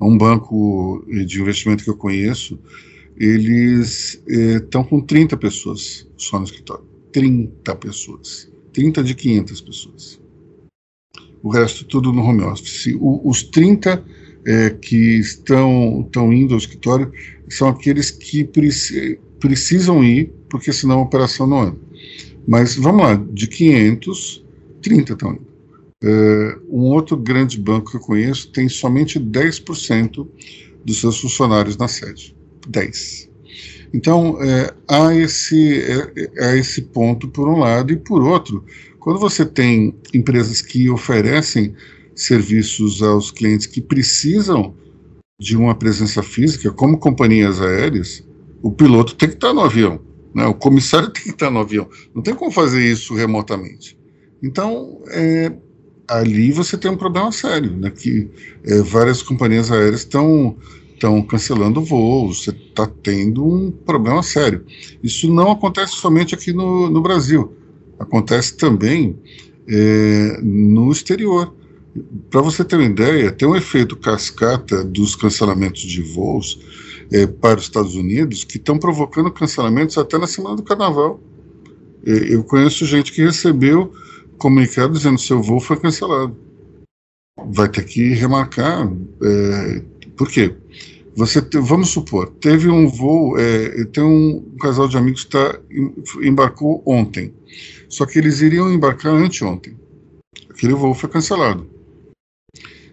[0.00, 2.58] um banco de investimento que eu conheço,
[3.16, 6.84] eles estão eh, com 30 pessoas só no escritório.
[7.12, 8.50] 30 pessoas.
[8.72, 10.20] 30 de 500 pessoas.
[11.42, 12.96] O resto tudo no home office.
[12.98, 14.02] O, os 30
[14.46, 17.12] é, que estão, estão indo ao escritório
[17.48, 21.78] são aqueles que preci precisam ir, porque senão a operação não anda.
[22.46, 24.44] Mas vamos lá, de 500,
[24.80, 25.46] 30 estão indo.
[26.00, 30.28] É, um outro grande banco que eu conheço tem somente 10%
[30.84, 32.36] dos seus funcionários na sede.
[32.68, 33.28] 10.
[33.92, 38.64] Então, é, há, esse, é, há esse ponto por um lado, e por outro,
[39.00, 41.74] quando você tem empresas que oferecem
[42.14, 44.72] serviços aos clientes que precisam
[45.36, 48.22] de uma presença física, como companhias aéreas,
[48.62, 50.00] o piloto tem que estar no avião,
[50.34, 50.46] né?
[50.46, 51.88] o comissário tem que estar no avião.
[52.14, 53.96] Não tem como fazer isso remotamente.
[54.42, 55.52] Então, é,
[56.08, 57.90] ali você tem um problema sério, né?
[57.90, 58.28] que
[58.64, 60.56] é, várias companhias aéreas estão
[60.94, 64.64] estão cancelando voos, você está tendo um problema sério.
[65.02, 67.52] Isso não acontece somente aqui no, no Brasil,
[67.98, 69.18] acontece também
[69.68, 71.52] é, no exterior.
[72.30, 76.58] Para você ter uma ideia, tem um efeito cascata dos cancelamentos de voos
[77.12, 81.20] é, para os Estados Unidos que estão provocando cancelamentos até na semana do carnaval.
[82.06, 83.92] É, eu conheço gente que recebeu
[84.38, 86.36] comunicado dizendo seu voo foi cancelado.
[87.46, 88.90] Vai ter que remarcar.
[89.22, 89.82] É,
[90.16, 90.54] por quê?
[91.16, 95.30] Você te, vamos supor, teve um voo, é, tem um, um, casal de amigos que
[95.30, 95.60] tá,
[96.20, 97.32] embarcou ontem,
[97.88, 99.76] só que eles iriam embarcar anteontem.
[100.50, 101.73] Aquele voo foi cancelado.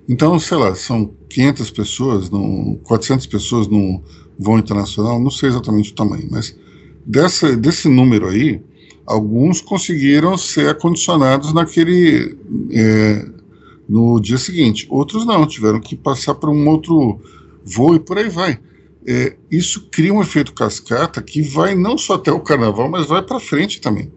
[0.10, 4.02] Então, sei lá, são 500 pessoas, num, 400 pessoas num
[4.38, 6.56] voo internacional, não sei exatamente o tamanho, mas
[7.06, 8.62] dessa, desse número aí,
[9.06, 12.38] alguns conseguiram ser acondicionados naquele
[12.72, 13.26] é,
[13.88, 17.20] no dia seguinte, outros não, tiveram que passar para um outro
[17.64, 18.60] voo e por aí vai.
[19.06, 23.22] É, isso cria um efeito cascata que vai não só até o carnaval, mas vai
[23.22, 24.12] para frente também.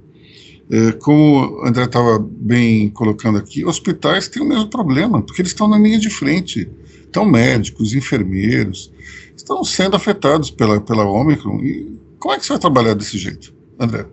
[0.71, 5.53] É, como o André estava bem colocando aqui, hospitais têm o mesmo problema, porque eles
[5.53, 6.69] estão na linha de frente.
[7.09, 8.91] Então, médicos, enfermeiros,
[9.37, 11.61] estão sendo afetados pela, pela Omicron.
[11.63, 14.07] E como é que você vai trabalhar desse jeito, André?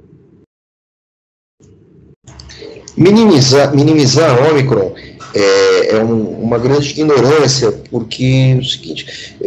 [2.98, 4.94] Minimizar, minimizar a Omicron
[5.34, 9.38] é, é um, uma grande ignorância, porque é o seguinte,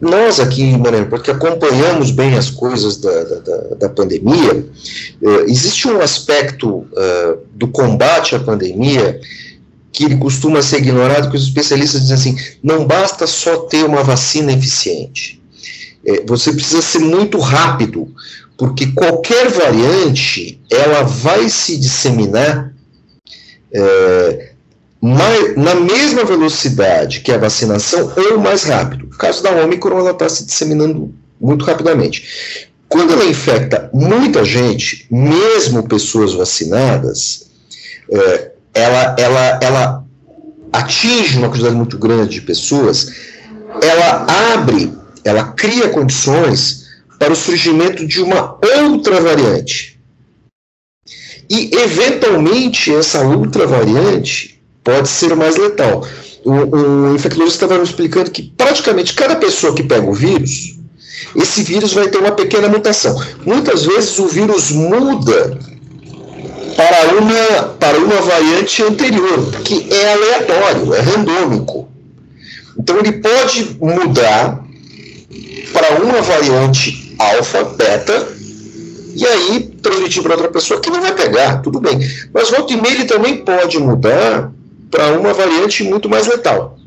[0.00, 4.66] nós aqui, Mariana, porque acompanhamos bem as coisas da, da, da pandemia,
[5.22, 9.20] é, existe um aspecto uh, do combate à pandemia
[9.90, 14.04] que ele costuma ser ignorado, que os especialistas dizem assim, não basta só ter uma
[14.04, 15.42] vacina eficiente,
[16.06, 18.08] é, você precisa ser muito rápido,
[18.56, 22.72] porque qualquer variante, ela vai se disseminar
[25.00, 29.06] mais, na mesma velocidade que a vacinação ou mais rápido.
[29.06, 32.68] No caso da Omicron, ela está se disseminando muito rapidamente.
[32.88, 37.48] Quando ela infecta muita gente, mesmo pessoas vacinadas,
[38.10, 40.04] é, ela, ela, ela
[40.72, 43.12] atinge uma quantidade muito grande de pessoas,
[43.82, 44.92] ela abre,
[45.24, 50.00] ela cria condições para o surgimento de uma outra variante.
[51.50, 54.57] E, eventualmente, essa outra variante
[54.88, 56.06] pode ser o mais letal.
[56.42, 60.78] O, o infectologista estava me explicando que praticamente cada pessoa que pega o vírus,
[61.36, 63.14] esse vírus vai ter uma pequena mutação.
[63.44, 65.58] Muitas vezes o vírus muda
[66.74, 71.86] para uma, para uma variante anterior, que é aleatório, é randômico.
[72.78, 74.64] Então ele pode mudar
[75.70, 78.26] para uma variante alfa, beta,
[79.14, 81.98] e aí transmitir para outra pessoa que não vai pegar, tudo bem.
[82.32, 84.52] Mas volta e meia ele também pode mudar
[84.90, 86.78] para uma variante muito mais letal.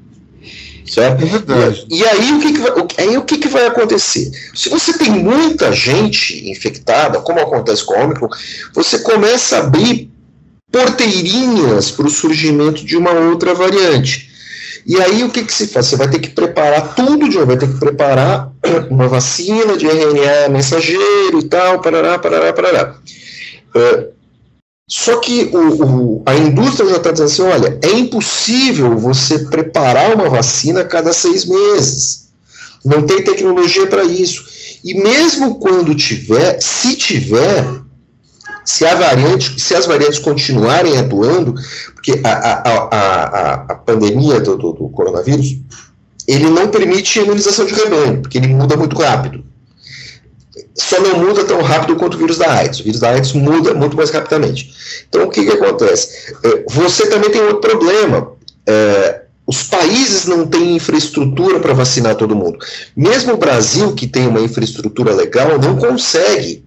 [0.86, 1.24] Certo?
[1.24, 1.86] É verdade.
[1.90, 4.32] E, e aí, o, que, que, vai, aí o que, que vai acontecer?
[4.54, 8.28] Se você tem muita gente infectada, como acontece com o Ômicron,
[8.74, 10.12] você começa a abrir
[10.72, 14.32] porteirinhas para o surgimento de uma outra variante.
[14.86, 15.88] E aí o que, que se faz?
[15.88, 18.52] Você vai ter que preparar tudo de novo, vai ter que preparar
[18.90, 22.96] uma vacina de RNA mensageiro e tal, parará, parará, parará.
[23.76, 24.21] Uh,
[24.94, 30.14] só que o, o, a indústria já está dizendo assim: olha, é impossível você preparar
[30.14, 32.28] uma vacina a cada seis meses.
[32.84, 34.44] Não tem tecnologia para isso.
[34.84, 37.66] E mesmo quando tiver, se tiver,
[38.66, 41.56] se, variante, se as variantes continuarem atuando,
[41.94, 45.58] porque a, a, a, a pandemia do, do, do coronavírus,
[46.28, 49.51] ele não permite imunização de rebanho, porque ele muda muito rápido
[50.76, 52.80] só não muda tão rápido quanto o vírus da AIDS.
[52.80, 54.74] O vírus da AIDS muda muito mais rapidamente.
[55.08, 56.34] Então, o que, que acontece?
[56.44, 58.34] É, você também tem outro problema.
[58.68, 62.60] É, os países não têm infraestrutura para vacinar todo mundo.
[62.96, 66.64] Mesmo o Brasil, que tem uma infraestrutura legal, não consegue.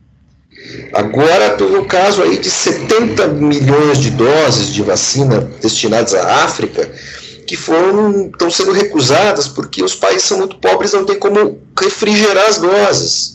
[0.93, 6.90] Agora, no caso aí de 70 milhões de doses de vacina destinadas à África,
[7.47, 12.49] que foram estão sendo recusadas porque os países são muito pobres, não tem como refrigerar
[12.49, 13.35] as doses.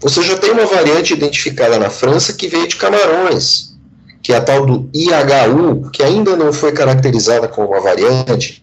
[0.00, 3.74] Você já tem uma variante identificada na França que veio de Camarões,
[4.22, 8.62] que é a tal do IHU, que ainda não foi caracterizada como uma variante.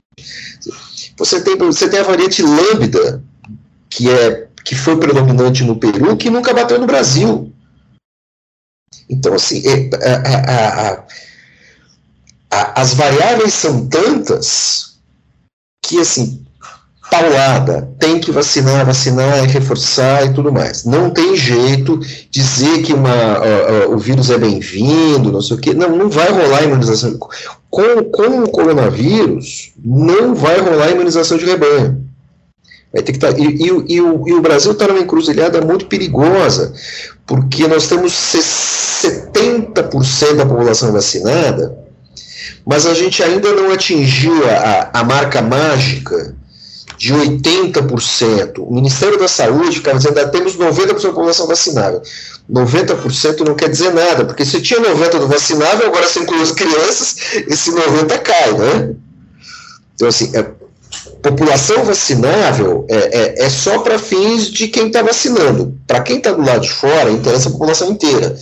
[1.17, 3.23] Você tem, você tem a variante Lambda,
[3.89, 7.53] que, é, que foi predominante no Peru, que nunca bateu no Brasil.
[9.09, 11.05] Então, assim, é, a, a,
[12.49, 14.97] a, as variáveis são tantas
[15.83, 16.46] que, assim,
[17.09, 20.85] paulada, tem que vacinar, vacinar e reforçar e tudo mais.
[20.85, 25.59] Não tem jeito dizer que uma, uh, uh, o vírus é bem-vindo, não sei o
[25.59, 25.73] quê.
[25.73, 27.17] Não, não vai rolar imunização.
[27.69, 32.05] Com, com o coronavírus, não vai rolar imunização de rebanho.
[32.93, 35.87] Vai ter que tá, e, e, e, o, e o Brasil está numa encruzilhada muito
[35.87, 36.73] perigosa,
[37.25, 41.77] porque nós temos 70% da população vacinada,
[42.65, 46.36] mas a gente ainda não atingiu a, a marca mágica
[46.97, 48.59] de 80%.
[48.59, 52.01] O Ministério da Saúde ficava dizendo que temos 90% da população vacinável.
[52.51, 56.51] 90% não quer dizer nada, porque se tinha 90% do vacinável, agora se inclui as
[56.51, 57.15] crianças,
[57.47, 58.95] esse 90% cai, né?
[59.95, 60.43] Então, assim, é,
[61.21, 65.77] população vacinável é, é, é só para fins de quem está vacinando.
[65.85, 68.35] Para quem está do lado de fora, interessa a população inteira.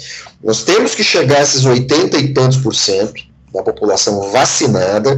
[0.44, 5.18] Nós temos que chegar a esses 80 e tantos por cento da população vacinada,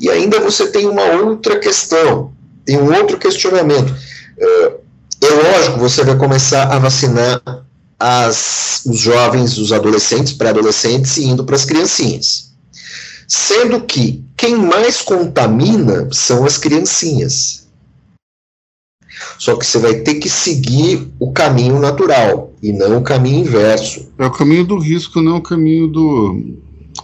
[0.00, 2.32] e ainda você tem uma outra questão,
[2.66, 3.94] tem um outro questionamento.
[4.38, 4.72] É,
[5.22, 7.40] é lógico, você vai começar a vacinar
[7.98, 12.50] as, os jovens, os adolescentes, pré-adolescentes e indo para as criancinhas.
[13.26, 17.66] Sendo que quem mais contamina são as criancinhas.
[19.38, 24.12] Só que você vai ter que seguir o caminho natural e não o caminho inverso.
[24.18, 26.56] É o caminho do risco, não o caminho do,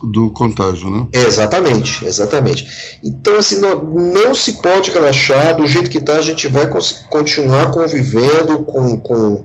[0.03, 1.07] do contágio, né?
[1.12, 2.98] Exatamente, exatamente.
[3.03, 6.68] Então, assim, não, não se pode relaxar, do jeito que está, a gente vai
[7.09, 9.44] continuar convivendo com, com,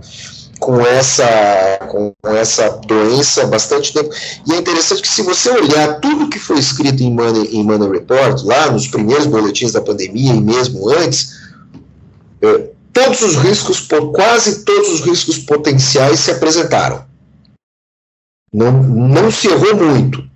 [0.59, 4.09] com, essa, com essa doença bastante tempo.
[4.47, 7.89] E é interessante que se você olhar tudo que foi escrito em Money, em Money
[7.91, 11.37] Report, lá nos primeiros boletins da pandemia e mesmo antes,
[12.41, 17.05] é, todos os riscos, quase todos os riscos potenciais se apresentaram.
[18.51, 20.26] Não, não se errou muito.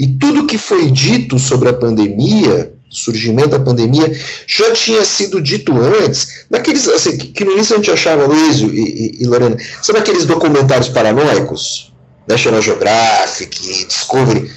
[0.00, 4.10] E tudo que foi dito sobre a pandemia, surgimento da pandemia,
[4.46, 8.64] já tinha sido dito antes, naqueles, assim, que no início a gente achava, Luiz e,
[8.64, 11.92] e, e Lorena, sabe aqueles documentários paranoicos?
[12.26, 14.50] National Geographic, Discovery.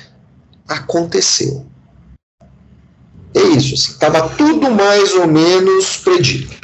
[0.66, 1.66] Aconteceu.
[3.36, 6.56] É isso, estava assim, tudo mais ou menos predito.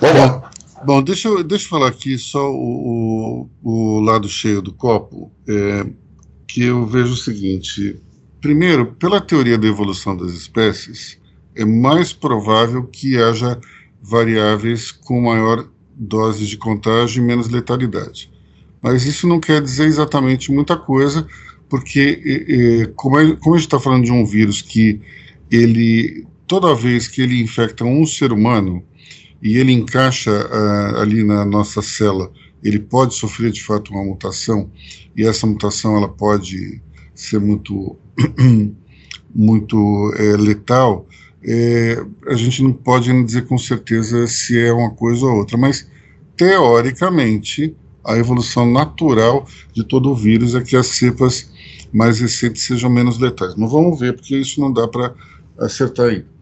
[0.00, 0.50] Vamos lá.
[0.82, 5.30] Bom, deixa eu, deixa eu falar aqui só o, o, o lado cheio do copo.
[5.46, 5.84] É,
[6.48, 7.96] que eu vejo o seguinte:
[8.40, 11.18] primeiro, pela teoria da evolução das espécies,
[11.54, 13.60] é mais provável que haja
[14.02, 18.30] variáveis com maior dose de contágio e menos letalidade.
[18.80, 21.26] Mas isso não quer dizer exatamente muita coisa,
[21.68, 25.00] porque como, é, a gente está falando de um vírus que
[25.50, 28.82] ele toda vez que ele infecta um ser humano
[29.42, 32.32] e ele encaixa uh, ali na nossa célula
[32.62, 34.70] ele pode sofrer de fato uma mutação
[35.16, 36.80] e essa mutação ela pode
[37.14, 37.96] ser muito
[39.34, 41.06] muito é, letal
[41.42, 45.88] é, a gente não pode dizer com certeza se é uma coisa ou outra mas
[46.36, 51.50] teoricamente a evolução natural de todo o vírus é que as cepas
[51.92, 53.54] mais recentes sejam menos letais.
[53.54, 55.14] Mas vamos ver porque isso não dá para
[55.58, 56.37] acertar ainda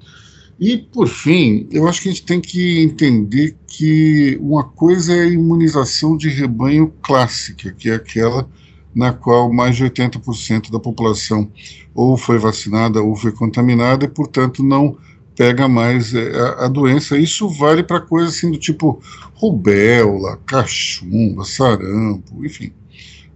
[0.58, 5.22] e, por fim, eu acho que a gente tem que entender que uma coisa é
[5.22, 8.48] a imunização de rebanho clássica, que é aquela
[8.94, 11.50] na qual mais de 80% da população
[11.94, 14.96] ou foi vacinada ou foi contaminada e, portanto, não
[15.36, 17.18] pega mais é, a, a doença.
[17.18, 18.98] Isso vale para coisas assim do tipo
[19.34, 22.72] rubéola, cachumba, sarampo, enfim.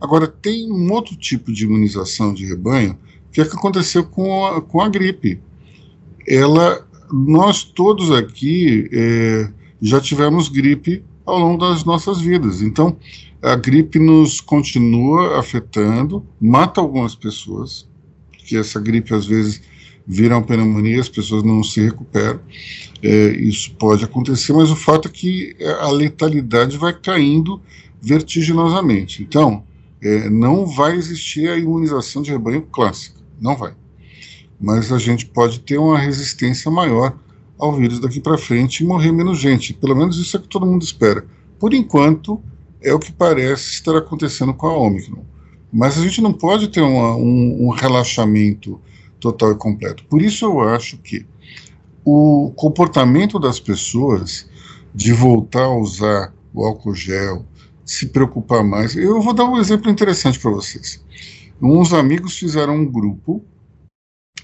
[0.01, 2.99] Agora, tem um outro tipo de imunização de rebanho
[3.31, 5.39] que é que aconteceu com a, com a gripe.
[6.27, 9.51] Ela nós todos aqui é,
[9.81, 12.63] já tivemos gripe ao longo das nossas vidas.
[12.63, 12.97] Então,
[13.43, 17.89] a gripe nos continua afetando, mata algumas pessoas,
[18.33, 19.63] que essa gripe às vezes
[20.07, 22.41] vira uma pneumonia, as pessoas não se recuperam.
[23.03, 27.61] É, isso pode acontecer, mas o fato é que a letalidade vai caindo
[28.03, 29.23] vertiginosamente.
[29.23, 29.65] Então,
[30.03, 33.73] é, não vai existir a imunização de rebanho clássica, não vai
[34.61, 37.17] mas a gente pode ter uma resistência maior
[37.59, 39.73] ao vírus daqui para frente e morrer menos gente.
[39.73, 41.25] Pelo menos isso é que todo mundo espera.
[41.59, 42.41] Por enquanto,
[42.83, 45.25] é o que parece estar acontecendo com a Omicron.
[45.73, 48.81] Mas a gente não pode ter uma, um, um relaxamento
[49.19, 50.05] total e completo.
[50.07, 51.27] Por isso eu acho que
[52.05, 54.49] o comportamento das pessoas
[54.95, 57.45] de voltar a usar o álcool gel,
[57.85, 58.97] se preocupar mais.
[58.97, 61.03] Eu vou dar um exemplo interessante para vocês.
[61.61, 63.45] Uns amigos fizeram um grupo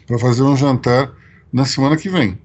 [0.06, 1.12] para fazer um jantar
[1.52, 2.38] na semana que vem.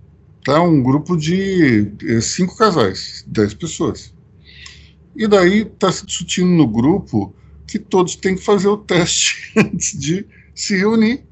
[0.44, 0.62] Tá?
[0.62, 4.14] Um grupo de é, cinco casais, dez pessoas.
[5.16, 7.34] E daí está se discutindo no grupo
[7.68, 11.24] que todos têm que fazer o teste antes de se reunir.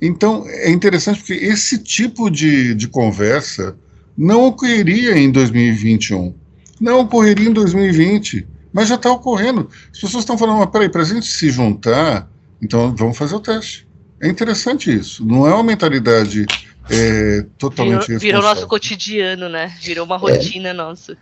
[0.00, 3.76] Então é interessante porque esse tipo de, de conversa
[4.16, 6.34] não ocorreria em 2021,
[6.80, 9.68] não ocorreria em 2020, mas já está ocorrendo.
[9.92, 13.40] As pessoas estão falando, mas peraí, para a gente se juntar, então vamos fazer o
[13.40, 13.85] teste.
[14.26, 15.24] É interessante isso.
[15.24, 16.46] Não é uma mentalidade
[16.90, 19.72] é, totalmente virou, virou nosso cotidiano, né?
[19.80, 21.12] Virou uma rotina é, nossa.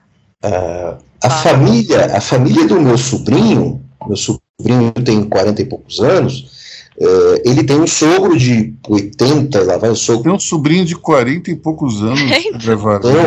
[0.43, 6.51] Uh, a família, a família do meu sobrinho, meu sobrinho tem 40 e poucos anos,
[6.99, 10.25] uh, ele tem um sogro de 80, lá vai o sogro.
[10.25, 12.39] Tem um sobrinho de 40 e poucos anos, é,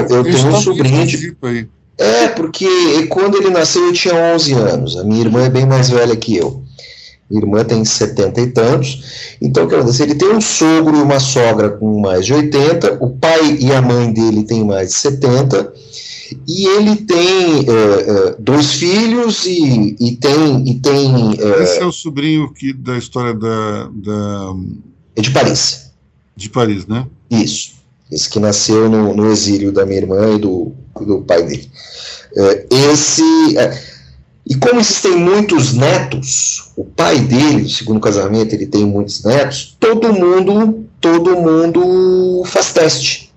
[0.03, 1.35] então, eu tenho um sobrinho de.
[1.41, 1.67] Aí.
[1.99, 5.89] É, porque quando ele nasceu eu tinha 11 anos, a minha irmã é bem mais
[5.89, 6.66] velha que eu.
[7.29, 9.35] Minha irmã tem 70 e tantos.
[9.41, 13.09] Então, quer dizer, ele tem um sogro e uma sogra com mais de 80, o
[13.09, 15.73] pai e a mãe dele têm mais de 70,
[16.47, 20.67] e ele tem uh, uh, dois filhos e, e tem.
[20.67, 24.55] E tem uh, Esse é o sobrinho que, da história da, da.
[25.15, 25.91] É de Paris.
[26.35, 27.05] De Paris, né?
[27.29, 27.75] Isso.
[28.11, 30.71] Esse que nasceu no, no exílio da minha irmã e do,
[31.01, 31.69] do pai dele.
[32.91, 33.21] esse.
[34.49, 40.13] E como existem muitos netos, o pai dele, segundo casamento, ele tem muitos netos, todo
[40.13, 43.27] mundo, todo mundo faz teste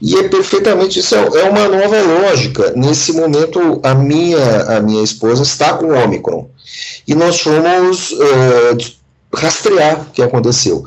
[0.00, 2.72] e é perfeitamente isso, é, é uma nova lógica.
[2.74, 6.48] Nesse momento, a minha, a minha esposa está com o Omicron.
[7.06, 8.78] E nós fomos uh,
[9.34, 10.84] rastrear o que aconteceu.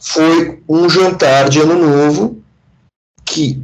[0.00, 2.38] Foi um jantar de ano novo
[3.24, 3.60] que,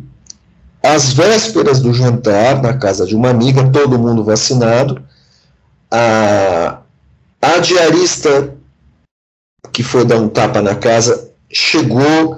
[0.85, 5.03] às vésperas do jantar, na casa de uma amiga, todo mundo vacinado,
[5.91, 6.79] a,
[7.41, 8.55] a diarista
[9.73, 12.37] que foi dar um tapa na casa chegou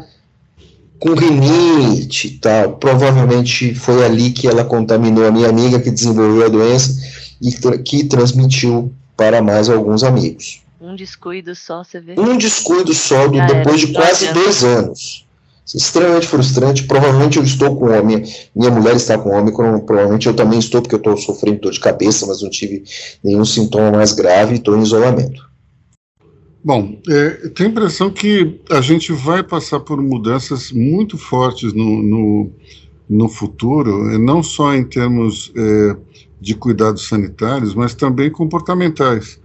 [1.01, 2.74] com rinite e tal.
[2.76, 6.94] Provavelmente foi ali que ela contaminou a minha amiga que desenvolveu a doença
[7.42, 7.51] e
[7.82, 10.62] que transmitiu para mais alguns amigos.
[10.80, 12.14] Um descuido só, você vê?
[12.18, 15.26] Um descuido só do, depois de quase dois anos.
[15.74, 16.84] Extremamente frustrante.
[16.84, 18.22] Provavelmente eu estou com homem,
[18.54, 21.80] minha mulher está com homem, provavelmente eu também estou, porque eu estou sofrendo dor de
[21.80, 22.84] cabeça, mas não tive
[23.22, 25.44] nenhum sintoma mais grave e estou em isolamento.
[26.64, 32.02] Bom, é, tenho a impressão que a gente vai passar por mudanças muito fortes no,
[32.02, 32.50] no,
[33.08, 35.96] no futuro, é, não só em termos é,
[36.40, 39.40] de cuidados sanitários, mas também comportamentais.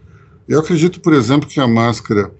[0.47, 2.31] Eu acredito, por exemplo, que a máscara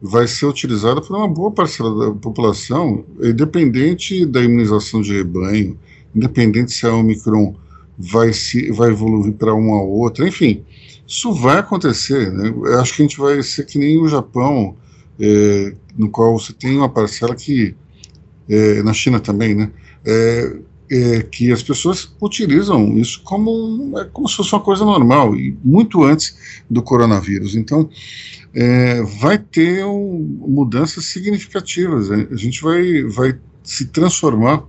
[0.00, 5.78] vai ser utilizada por uma boa parcela da população, independente da imunização de rebanho,
[6.14, 7.54] independente se a Omicron
[7.98, 10.64] vai, se, vai evoluir para uma ou outra, enfim.
[11.06, 12.48] Isso vai acontecer, né?
[12.48, 14.76] Eu acho que a gente vai ser que nem o Japão,
[15.18, 17.74] é, no qual você tem uma parcela que,
[18.48, 19.70] é, na China também, né?
[20.04, 20.56] É,
[20.90, 25.56] é, que as pessoas utilizam isso como, é, como se fosse uma coisa normal, e
[25.64, 26.36] muito antes
[26.68, 27.54] do coronavírus.
[27.54, 27.88] Então,
[28.52, 32.10] é, vai ter um, mudanças significativas.
[32.10, 34.64] A gente vai, vai se transformar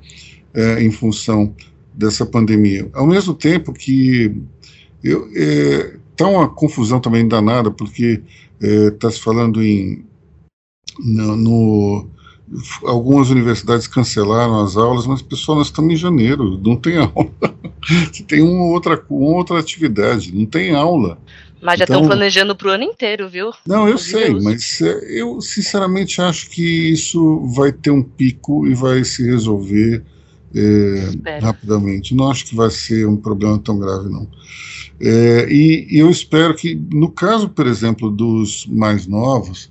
[0.54, 1.56] é, em função
[1.94, 2.90] dessa pandemia.
[2.94, 4.34] Ao mesmo tempo que
[5.04, 8.22] eu, é, Está uma confusão também danada, porque
[8.62, 10.06] está é, se falando em.
[11.00, 12.10] No, no,
[12.84, 17.32] algumas universidades cancelaram as aulas, mas pessoal, nós estamos em janeiro, não tem aula.
[18.28, 21.18] tem uma outra, uma outra atividade, não tem aula.
[21.62, 23.52] Mas já estão então, planejando para o ano inteiro, viu?
[23.68, 28.74] Não, eu sei, mas é, eu sinceramente acho que isso vai ter um pico e
[28.74, 30.04] vai se resolver
[30.56, 32.16] é, rapidamente.
[32.16, 34.28] Não acho que vai ser um problema tão grave, não.
[35.00, 39.71] É, e, e, eu espero que, no caso, por exemplo, dos mais novos,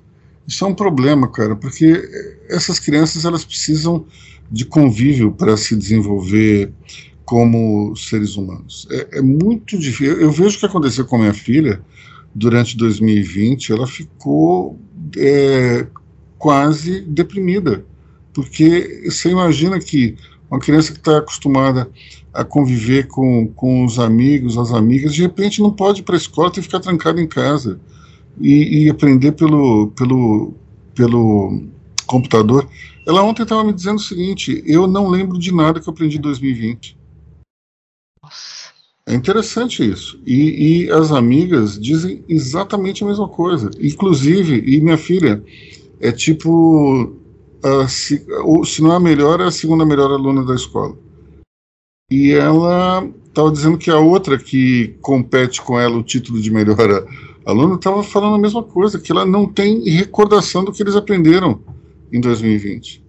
[0.50, 2.02] isso é um problema, cara, porque
[2.48, 4.04] essas crianças elas precisam
[4.50, 6.72] de convívio para se desenvolver
[7.24, 8.88] como seres humanos.
[8.90, 10.20] É, é muito difícil.
[10.20, 11.80] Eu, vejo o que aconteceu com a minha filha
[12.34, 14.76] durante 2020, ela ficou
[15.16, 15.86] é,
[16.36, 17.84] quase deprimida,
[18.32, 20.16] porque você imagina que
[20.50, 21.88] uma criança que está acostumada
[22.34, 26.18] a conviver com, com os amigos, as amigas, de repente não pode ir para a
[26.18, 27.78] escola, tem que ficar trancado em casa
[28.40, 30.54] e, e, aprender pelo, pelo,
[30.94, 31.62] pelo
[32.06, 32.68] computador.
[33.06, 36.18] Ela ontem estava me dizendo o seguinte: eu não lembro de nada que eu aprendi
[36.18, 36.98] em 2020.
[39.06, 40.20] É interessante isso.
[40.24, 43.70] E, e, as amigas dizem exatamente a mesma coisa.
[43.80, 45.42] Inclusive, e minha filha
[46.00, 47.16] é tipo,
[47.62, 48.24] a, se,
[48.64, 50.96] se não é a melhor, é a segunda melhor aluna da escola
[52.10, 57.06] e ela estava dizendo que a outra que compete com ela o título de melhor
[57.50, 61.62] aluna estava falando a mesma coisa, que ela não tem recordação do que eles aprenderam
[62.12, 63.04] em 2020.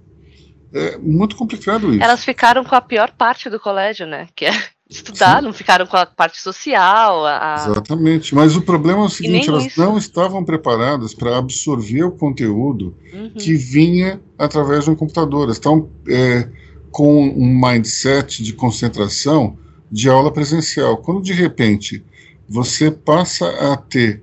[0.73, 2.03] É muito complicado isso.
[2.03, 4.27] Elas ficaram com a pior parte do colégio, né?
[4.35, 5.45] Que é estudar, Sim.
[5.45, 7.25] não ficaram com a parte social.
[7.25, 7.55] A...
[7.67, 8.33] Exatamente.
[8.33, 9.79] Mas o problema é o seguinte: elas isso.
[9.79, 13.31] não estavam preparadas para absorver o conteúdo uhum.
[13.31, 15.43] que vinha através de um computador.
[15.43, 15.89] Elas estavam.
[16.07, 16.47] É,
[16.91, 19.57] com um mindset de concentração
[19.91, 20.97] de aula presencial.
[20.97, 22.03] Quando de repente
[22.47, 24.21] você passa a ter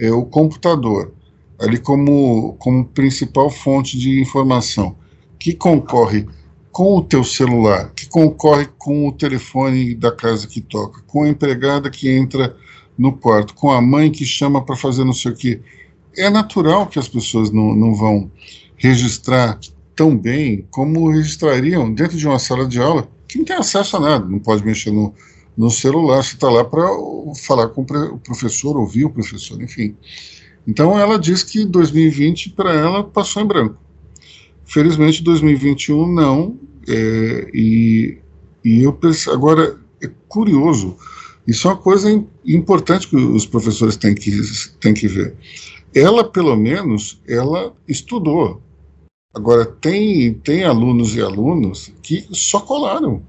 [0.00, 1.12] é, o computador
[1.60, 4.96] ali como, como principal fonte de informação,
[5.38, 6.26] que concorre
[6.72, 11.28] com o teu celular, que concorre com o telefone da casa que toca, com a
[11.28, 12.56] empregada que entra
[12.96, 15.60] no quarto, com a mãe que chama para fazer não sei o quê.
[16.16, 18.30] É natural que as pessoas não, não vão
[18.76, 19.58] registrar
[19.94, 24.00] tão bem como registrariam dentro de uma sala de aula que não tem acesso a
[24.00, 25.14] nada, não pode mexer no,
[25.60, 26.88] no celular, você está lá para
[27.36, 29.94] falar com o professor, ouvir o professor, enfim.
[30.66, 33.76] Então ela diz que 2020 para ela passou em branco.
[34.64, 36.58] Felizmente 2021 não.
[36.88, 38.16] É, e,
[38.64, 40.96] e eu penso, agora é curioso.
[41.46, 42.08] Isso é uma coisa
[42.46, 44.40] importante que os professores têm que,
[44.80, 45.34] têm que ver.
[45.94, 48.62] Ela, pelo menos, ela estudou.
[49.34, 53.22] Agora, tem, tem alunos e alunos que só colaram.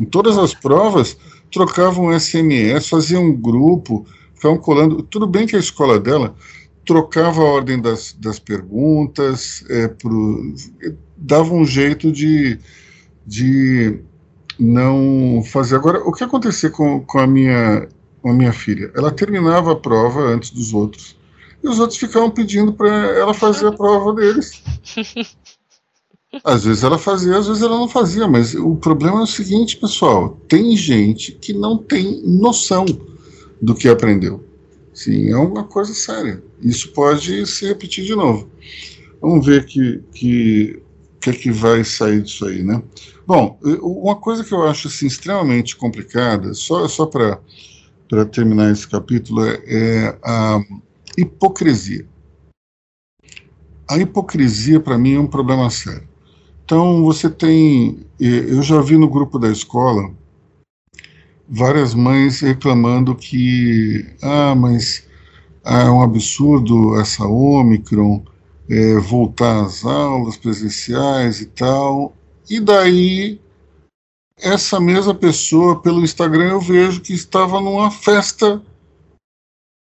[0.00, 1.16] Em todas as provas,
[1.50, 5.02] trocavam SMS, faziam um grupo, ficavam colando.
[5.02, 6.34] Tudo bem que a escola dela
[6.86, 10.54] trocava a ordem das, das perguntas, é, pro,
[11.16, 12.58] dava um jeito de,
[13.26, 14.00] de
[14.58, 15.76] não fazer.
[15.76, 17.86] Agora, o que acontecia com, com, a minha,
[18.22, 18.90] com a minha filha?
[18.96, 21.16] Ela terminava a prova antes dos outros,
[21.62, 24.62] e os outros ficavam pedindo para ela fazer a prova deles.
[26.44, 29.76] Às vezes ela fazia, às vezes ela não fazia, mas o problema é o seguinte,
[29.76, 32.84] pessoal: tem gente que não tem noção
[33.60, 34.44] do que aprendeu.
[34.94, 36.42] Sim, é uma coisa séria.
[36.60, 38.48] Isso pode se repetir de novo.
[39.20, 40.82] Vamos ver que que
[41.20, 42.82] que, é que vai sair disso aí, né?
[43.26, 47.40] Bom, uma coisa que eu acho assim, extremamente complicada, só só para
[48.08, 50.60] para terminar esse capítulo é, é a
[51.16, 52.06] hipocrisia.
[53.88, 56.09] A hipocrisia para mim é um problema sério.
[56.70, 58.06] Então, você tem.
[58.20, 60.14] Eu já vi no grupo da escola
[61.48, 64.06] várias mães reclamando que.
[64.22, 65.04] Ah, mas
[65.64, 68.22] é um absurdo essa Omicron
[68.68, 72.14] é, voltar às aulas presenciais e tal.
[72.48, 73.40] E daí,
[74.38, 78.62] essa mesma pessoa, pelo Instagram, eu vejo que estava numa festa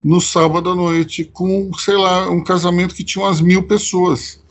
[0.01, 4.41] no sábado à noite com, sei lá, um casamento que tinha umas mil pessoas.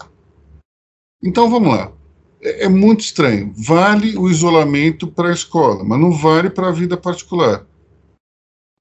[1.23, 1.99] Então vamos lá
[2.43, 3.53] é, é muito estranho.
[3.57, 7.67] Vale o isolamento para a escola, mas não vale para a vida particular.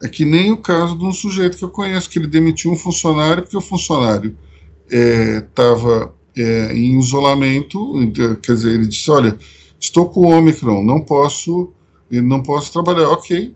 [0.02, 2.76] É que nem o caso de um sujeito que eu conheço, que ele demitiu um
[2.76, 4.38] funcionário porque o funcionário
[4.90, 7.94] estava é, é, em isolamento,
[8.42, 9.38] quer dizer, ele disse, olha,
[9.80, 11.74] estou com o não posso,
[12.10, 13.54] não posso trabalhar, ok.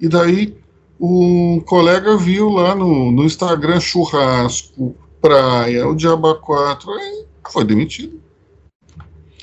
[0.00, 0.56] E daí
[0.98, 8.20] um colega viu lá no, no Instagram churrasco, praia, o Diaba 4, aí foi demitido.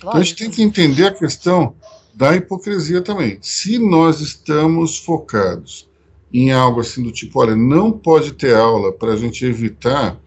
[0.09, 1.75] Então a gente tem que entender a questão
[2.13, 3.37] da hipocrisia também.
[3.41, 5.89] Se nós estamos focados
[6.31, 10.19] em algo assim do tipo, olha, não pode ter aula para a gente evitar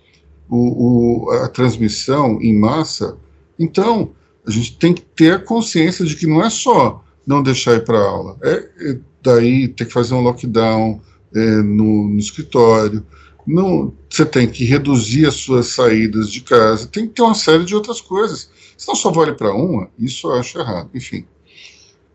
[0.49, 3.17] o, o, a transmissão em massa,
[3.59, 4.11] então
[4.47, 7.85] a gente tem que ter a consciência de que não é só não deixar ir
[7.85, 11.01] para aula, é, é, daí ter que fazer um lockdown
[11.35, 13.05] é, no, no, escritório,
[13.47, 17.65] não, você tem que reduzir as suas saídas de casa, tem que ter uma série
[17.65, 18.51] de outras coisas.
[18.79, 20.89] Se não só vale para uma, isso eu acho errado.
[20.95, 21.27] Enfim.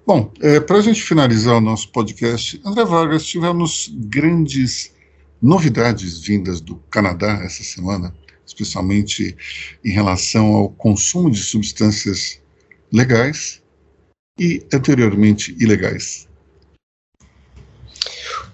[0.07, 4.93] Bom, é, para a gente finalizar o nosso podcast, André Vargas, tivemos grandes
[5.41, 9.35] novidades vindas do Canadá essa semana, especialmente
[9.83, 12.39] em relação ao consumo de substâncias
[12.91, 13.61] legais
[14.39, 16.29] e anteriormente ilegais.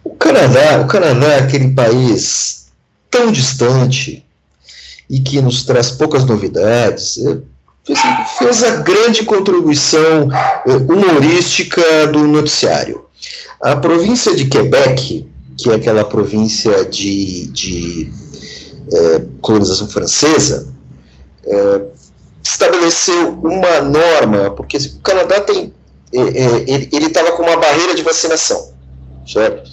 [0.03, 2.71] O Canadá, o Canadá é aquele país
[3.11, 4.25] tão distante
[5.07, 7.17] e que nos traz poucas novidades.
[7.17, 7.41] É,
[8.37, 10.29] fez a grande contribuição
[10.65, 13.05] eh, humorística do noticiário.
[13.61, 15.27] A província de Quebec,
[15.57, 18.11] que é aquela província de, de
[18.93, 20.73] é, colonização francesa,
[21.45, 21.81] é,
[22.41, 25.73] estabeleceu uma norma, porque o Canadá tem,
[26.13, 28.71] ele estava com uma barreira de vacinação,
[29.27, 29.69] certo?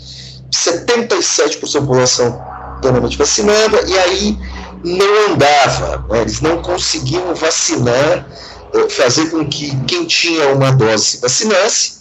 [0.51, 4.39] 77% da população plenamente vacinada, e aí
[4.85, 6.23] não andava, né?
[6.23, 8.27] eles não conseguiam vacinar,
[8.75, 11.97] eh, fazer com que quem tinha uma dose vacinasse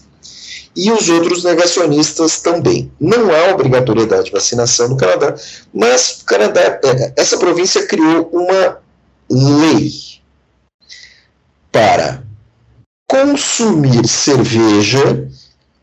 [0.75, 2.91] e os outros negacionistas também.
[2.99, 5.35] Não há obrigatoriedade de vacinação no Canadá,
[5.73, 8.79] mas o Canadá, eh, essa província criou uma
[9.29, 9.91] lei
[11.71, 12.23] para
[13.07, 15.27] consumir cerveja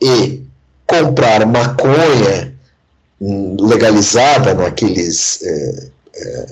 [0.01, 0.43] e
[0.87, 2.52] comprar maconha
[3.61, 6.47] legalizada naqueles é, é,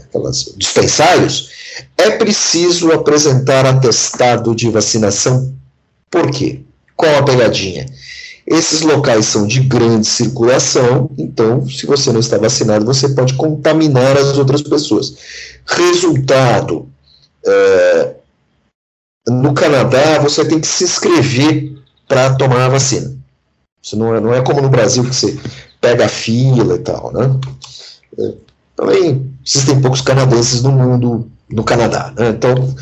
[0.57, 1.51] dispensários,
[1.97, 5.53] é preciso apresentar atestado de vacinação.
[6.11, 6.61] Por quê?
[6.97, 7.87] Qual a pegadinha?
[8.47, 14.17] Esses locais são de grande circulação, então, se você não está vacinado, você pode contaminar
[14.17, 15.15] as outras pessoas.
[15.67, 16.89] Resultado:
[17.47, 18.15] é,
[19.29, 21.75] no Canadá, você tem que se inscrever
[22.09, 23.17] para tomar a vacina.
[23.83, 25.39] Isso não é, não é como no Brasil, que você
[25.81, 27.39] pega fila e tal, né?
[28.19, 28.33] É,
[28.77, 32.13] também existem poucos canadenses no mundo, no Canadá.
[32.17, 32.31] Né?
[32.31, 32.77] Então, o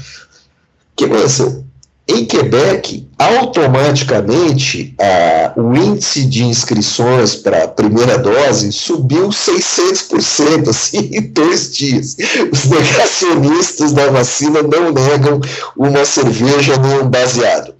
[0.96, 1.64] que aconteceu?
[2.08, 11.10] em Quebec, automaticamente a, o índice de inscrições para a primeira dose subiu 600% assim,
[11.12, 12.16] em dois dias.
[12.50, 15.38] Os negacionistas da vacina não negam
[15.76, 17.74] uma cerveja nem um baseado.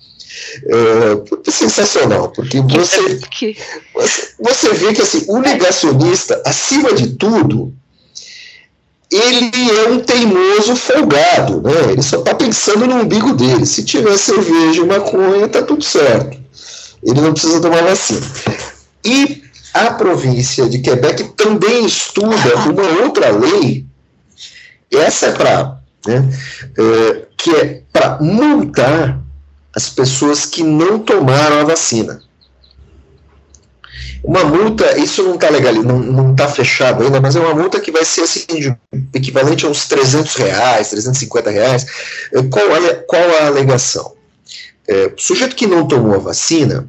[0.66, 3.20] É, sensacional, porque você,
[3.94, 7.72] você, você vê que assim, o negacionista, acima de tudo,
[9.11, 11.92] ele é um teimoso folgado, né?
[11.92, 13.64] Ele só está pensando no umbigo dele.
[13.64, 16.38] Se tiver cerveja e maconha, tá tudo certo.
[17.02, 18.20] Ele não precisa tomar vacina.
[19.04, 19.42] E
[19.72, 23.86] a província de Quebec também estuda uma outra lei,
[24.90, 26.28] essa é para, né,
[26.76, 29.20] é, que é para multar
[29.74, 32.22] as pessoas que não tomaram a vacina.
[34.22, 37.80] Uma multa, isso não está legal, não, não tá fechado ainda, mas é uma multa
[37.80, 38.76] que vai ser assim,
[39.14, 41.86] equivalente a uns 300 reais, 350 reais.
[42.32, 44.14] Eh, qual, a, qual a alegação?
[44.88, 46.88] É, o sujeito que não tomou a vacina,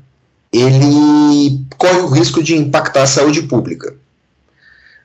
[0.52, 3.94] ele corre o risco de impactar a saúde pública.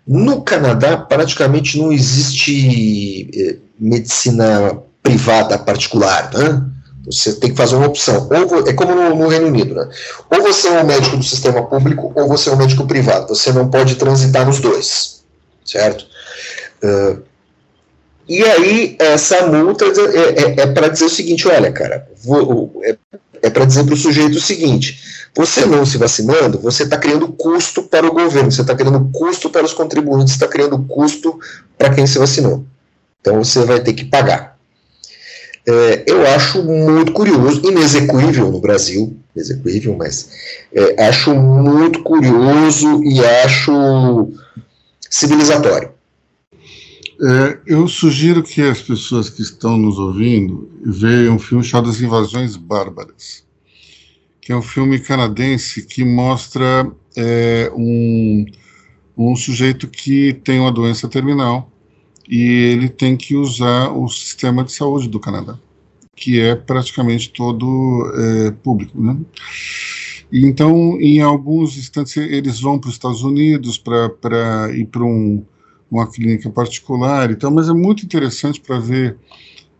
[0.06, 6.62] No Canadá, praticamente não existe é, medicina privada particular, né?
[7.06, 8.28] Você tem que fazer uma opção.
[8.30, 9.88] Ou, é como no, no, Reino Unido, né?
[10.30, 13.28] Ou você é um médico do sistema público, ou você é um médico privado.
[13.28, 15.22] Você não pode transitar nos dois,
[15.64, 16.06] certo?
[16.82, 17.22] Uh,
[18.26, 22.96] e aí, essa multa é, é, é para dizer o seguinte: olha, cara, vou, é,
[23.42, 27.28] é para dizer para o sujeito o seguinte: você não se vacinando, você está criando
[27.28, 31.38] custo para o governo, você está criando custo para os contribuintes, está criando custo
[31.76, 32.64] para quem se vacinou.
[33.20, 34.53] Então você vai ter que pagar
[35.66, 40.30] é, eu acho muito curioso, inexequível no Brasil, execuível, mas
[40.72, 44.28] é, acho muito curioso e acho
[45.08, 45.90] civilizatório.
[47.20, 52.00] É, eu sugiro que as pessoas que estão nos ouvindo vejam um filme chamado As
[52.00, 53.44] Invasões Bárbaras,
[54.40, 58.44] que é um filme canadense que mostra é, um,
[59.16, 61.70] um sujeito que tem uma doença terminal
[62.28, 65.58] e ele tem que usar o sistema de saúde do Canadá,
[66.16, 69.16] que é praticamente todo é, público, né?
[70.32, 75.44] Então, em alguns instantes, eles vão para os Estados Unidos para ir para um,
[75.90, 79.16] uma clínica particular e tal, mas é muito interessante para ver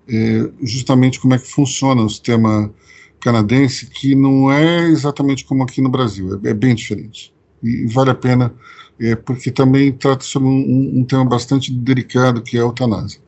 [0.09, 2.72] é, justamente como é que funciona o sistema
[3.20, 7.32] canadense, que não é exatamente como aqui no Brasil, é, é bem diferente.
[7.62, 8.55] E vale a pena
[9.01, 13.20] é, porque também trata sobre um, um, tema bastante delicado que é a eutanásia.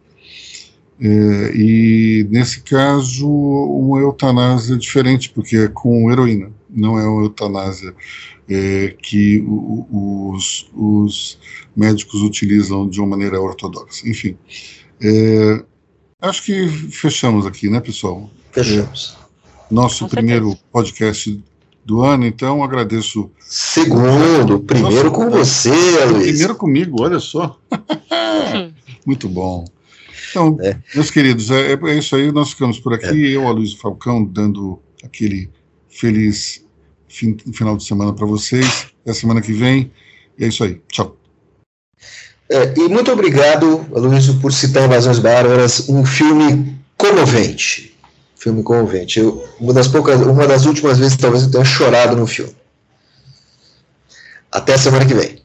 [1.00, 7.94] É, e nesse caso, uma eutanásia diferente, porque é com heroína, não é uma eutanásia
[8.48, 11.38] é, que o, os, os,
[11.74, 14.08] médicos utilizam de uma maneira ortodoxa.
[14.08, 14.38] Enfim,
[15.00, 15.62] é,
[16.22, 18.30] acho que fechamos aqui, né, pessoal?
[18.52, 19.18] Fechamos.
[19.20, 21.42] É, nosso primeiro podcast
[21.86, 23.30] do ano, então agradeço.
[23.38, 25.70] Segundo, primeiro com você,
[26.04, 26.26] Luiz.
[26.26, 27.56] Primeiro comigo, olha só.
[29.06, 29.64] Muito bom.
[30.30, 30.76] Então, é.
[30.92, 33.26] meus queridos, é, é, isso aí, nós ficamos por aqui.
[33.26, 33.36] É.
[33.36, 35.48] Eu, a Luiz Falcão, dando aquele
[35.88, 36.64] feliz
[37.08, 38.88] fim, final de semana para vocês.
[39.02, 39.92] Até semana que vem.
[40.36, 40.82] E é isso aí.
[40.88, 41.16] Tchau.
[42.50, 47.95] É, e muito obrigado, Luiz, por citar Invasões Bárbaras, um filme comovente
[48.46, 49.18] filme comovente.
[49.18, 52.54] Eu, uma das poucas, uma das últimas vezes talvez eu tenha chorado no filme.
[54.52, 55.42] Até semana que vem.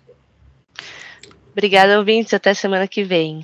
[1.52, 2.32] Obrigada, ouvintes.
[2.32, 3.44] Até semana que vem.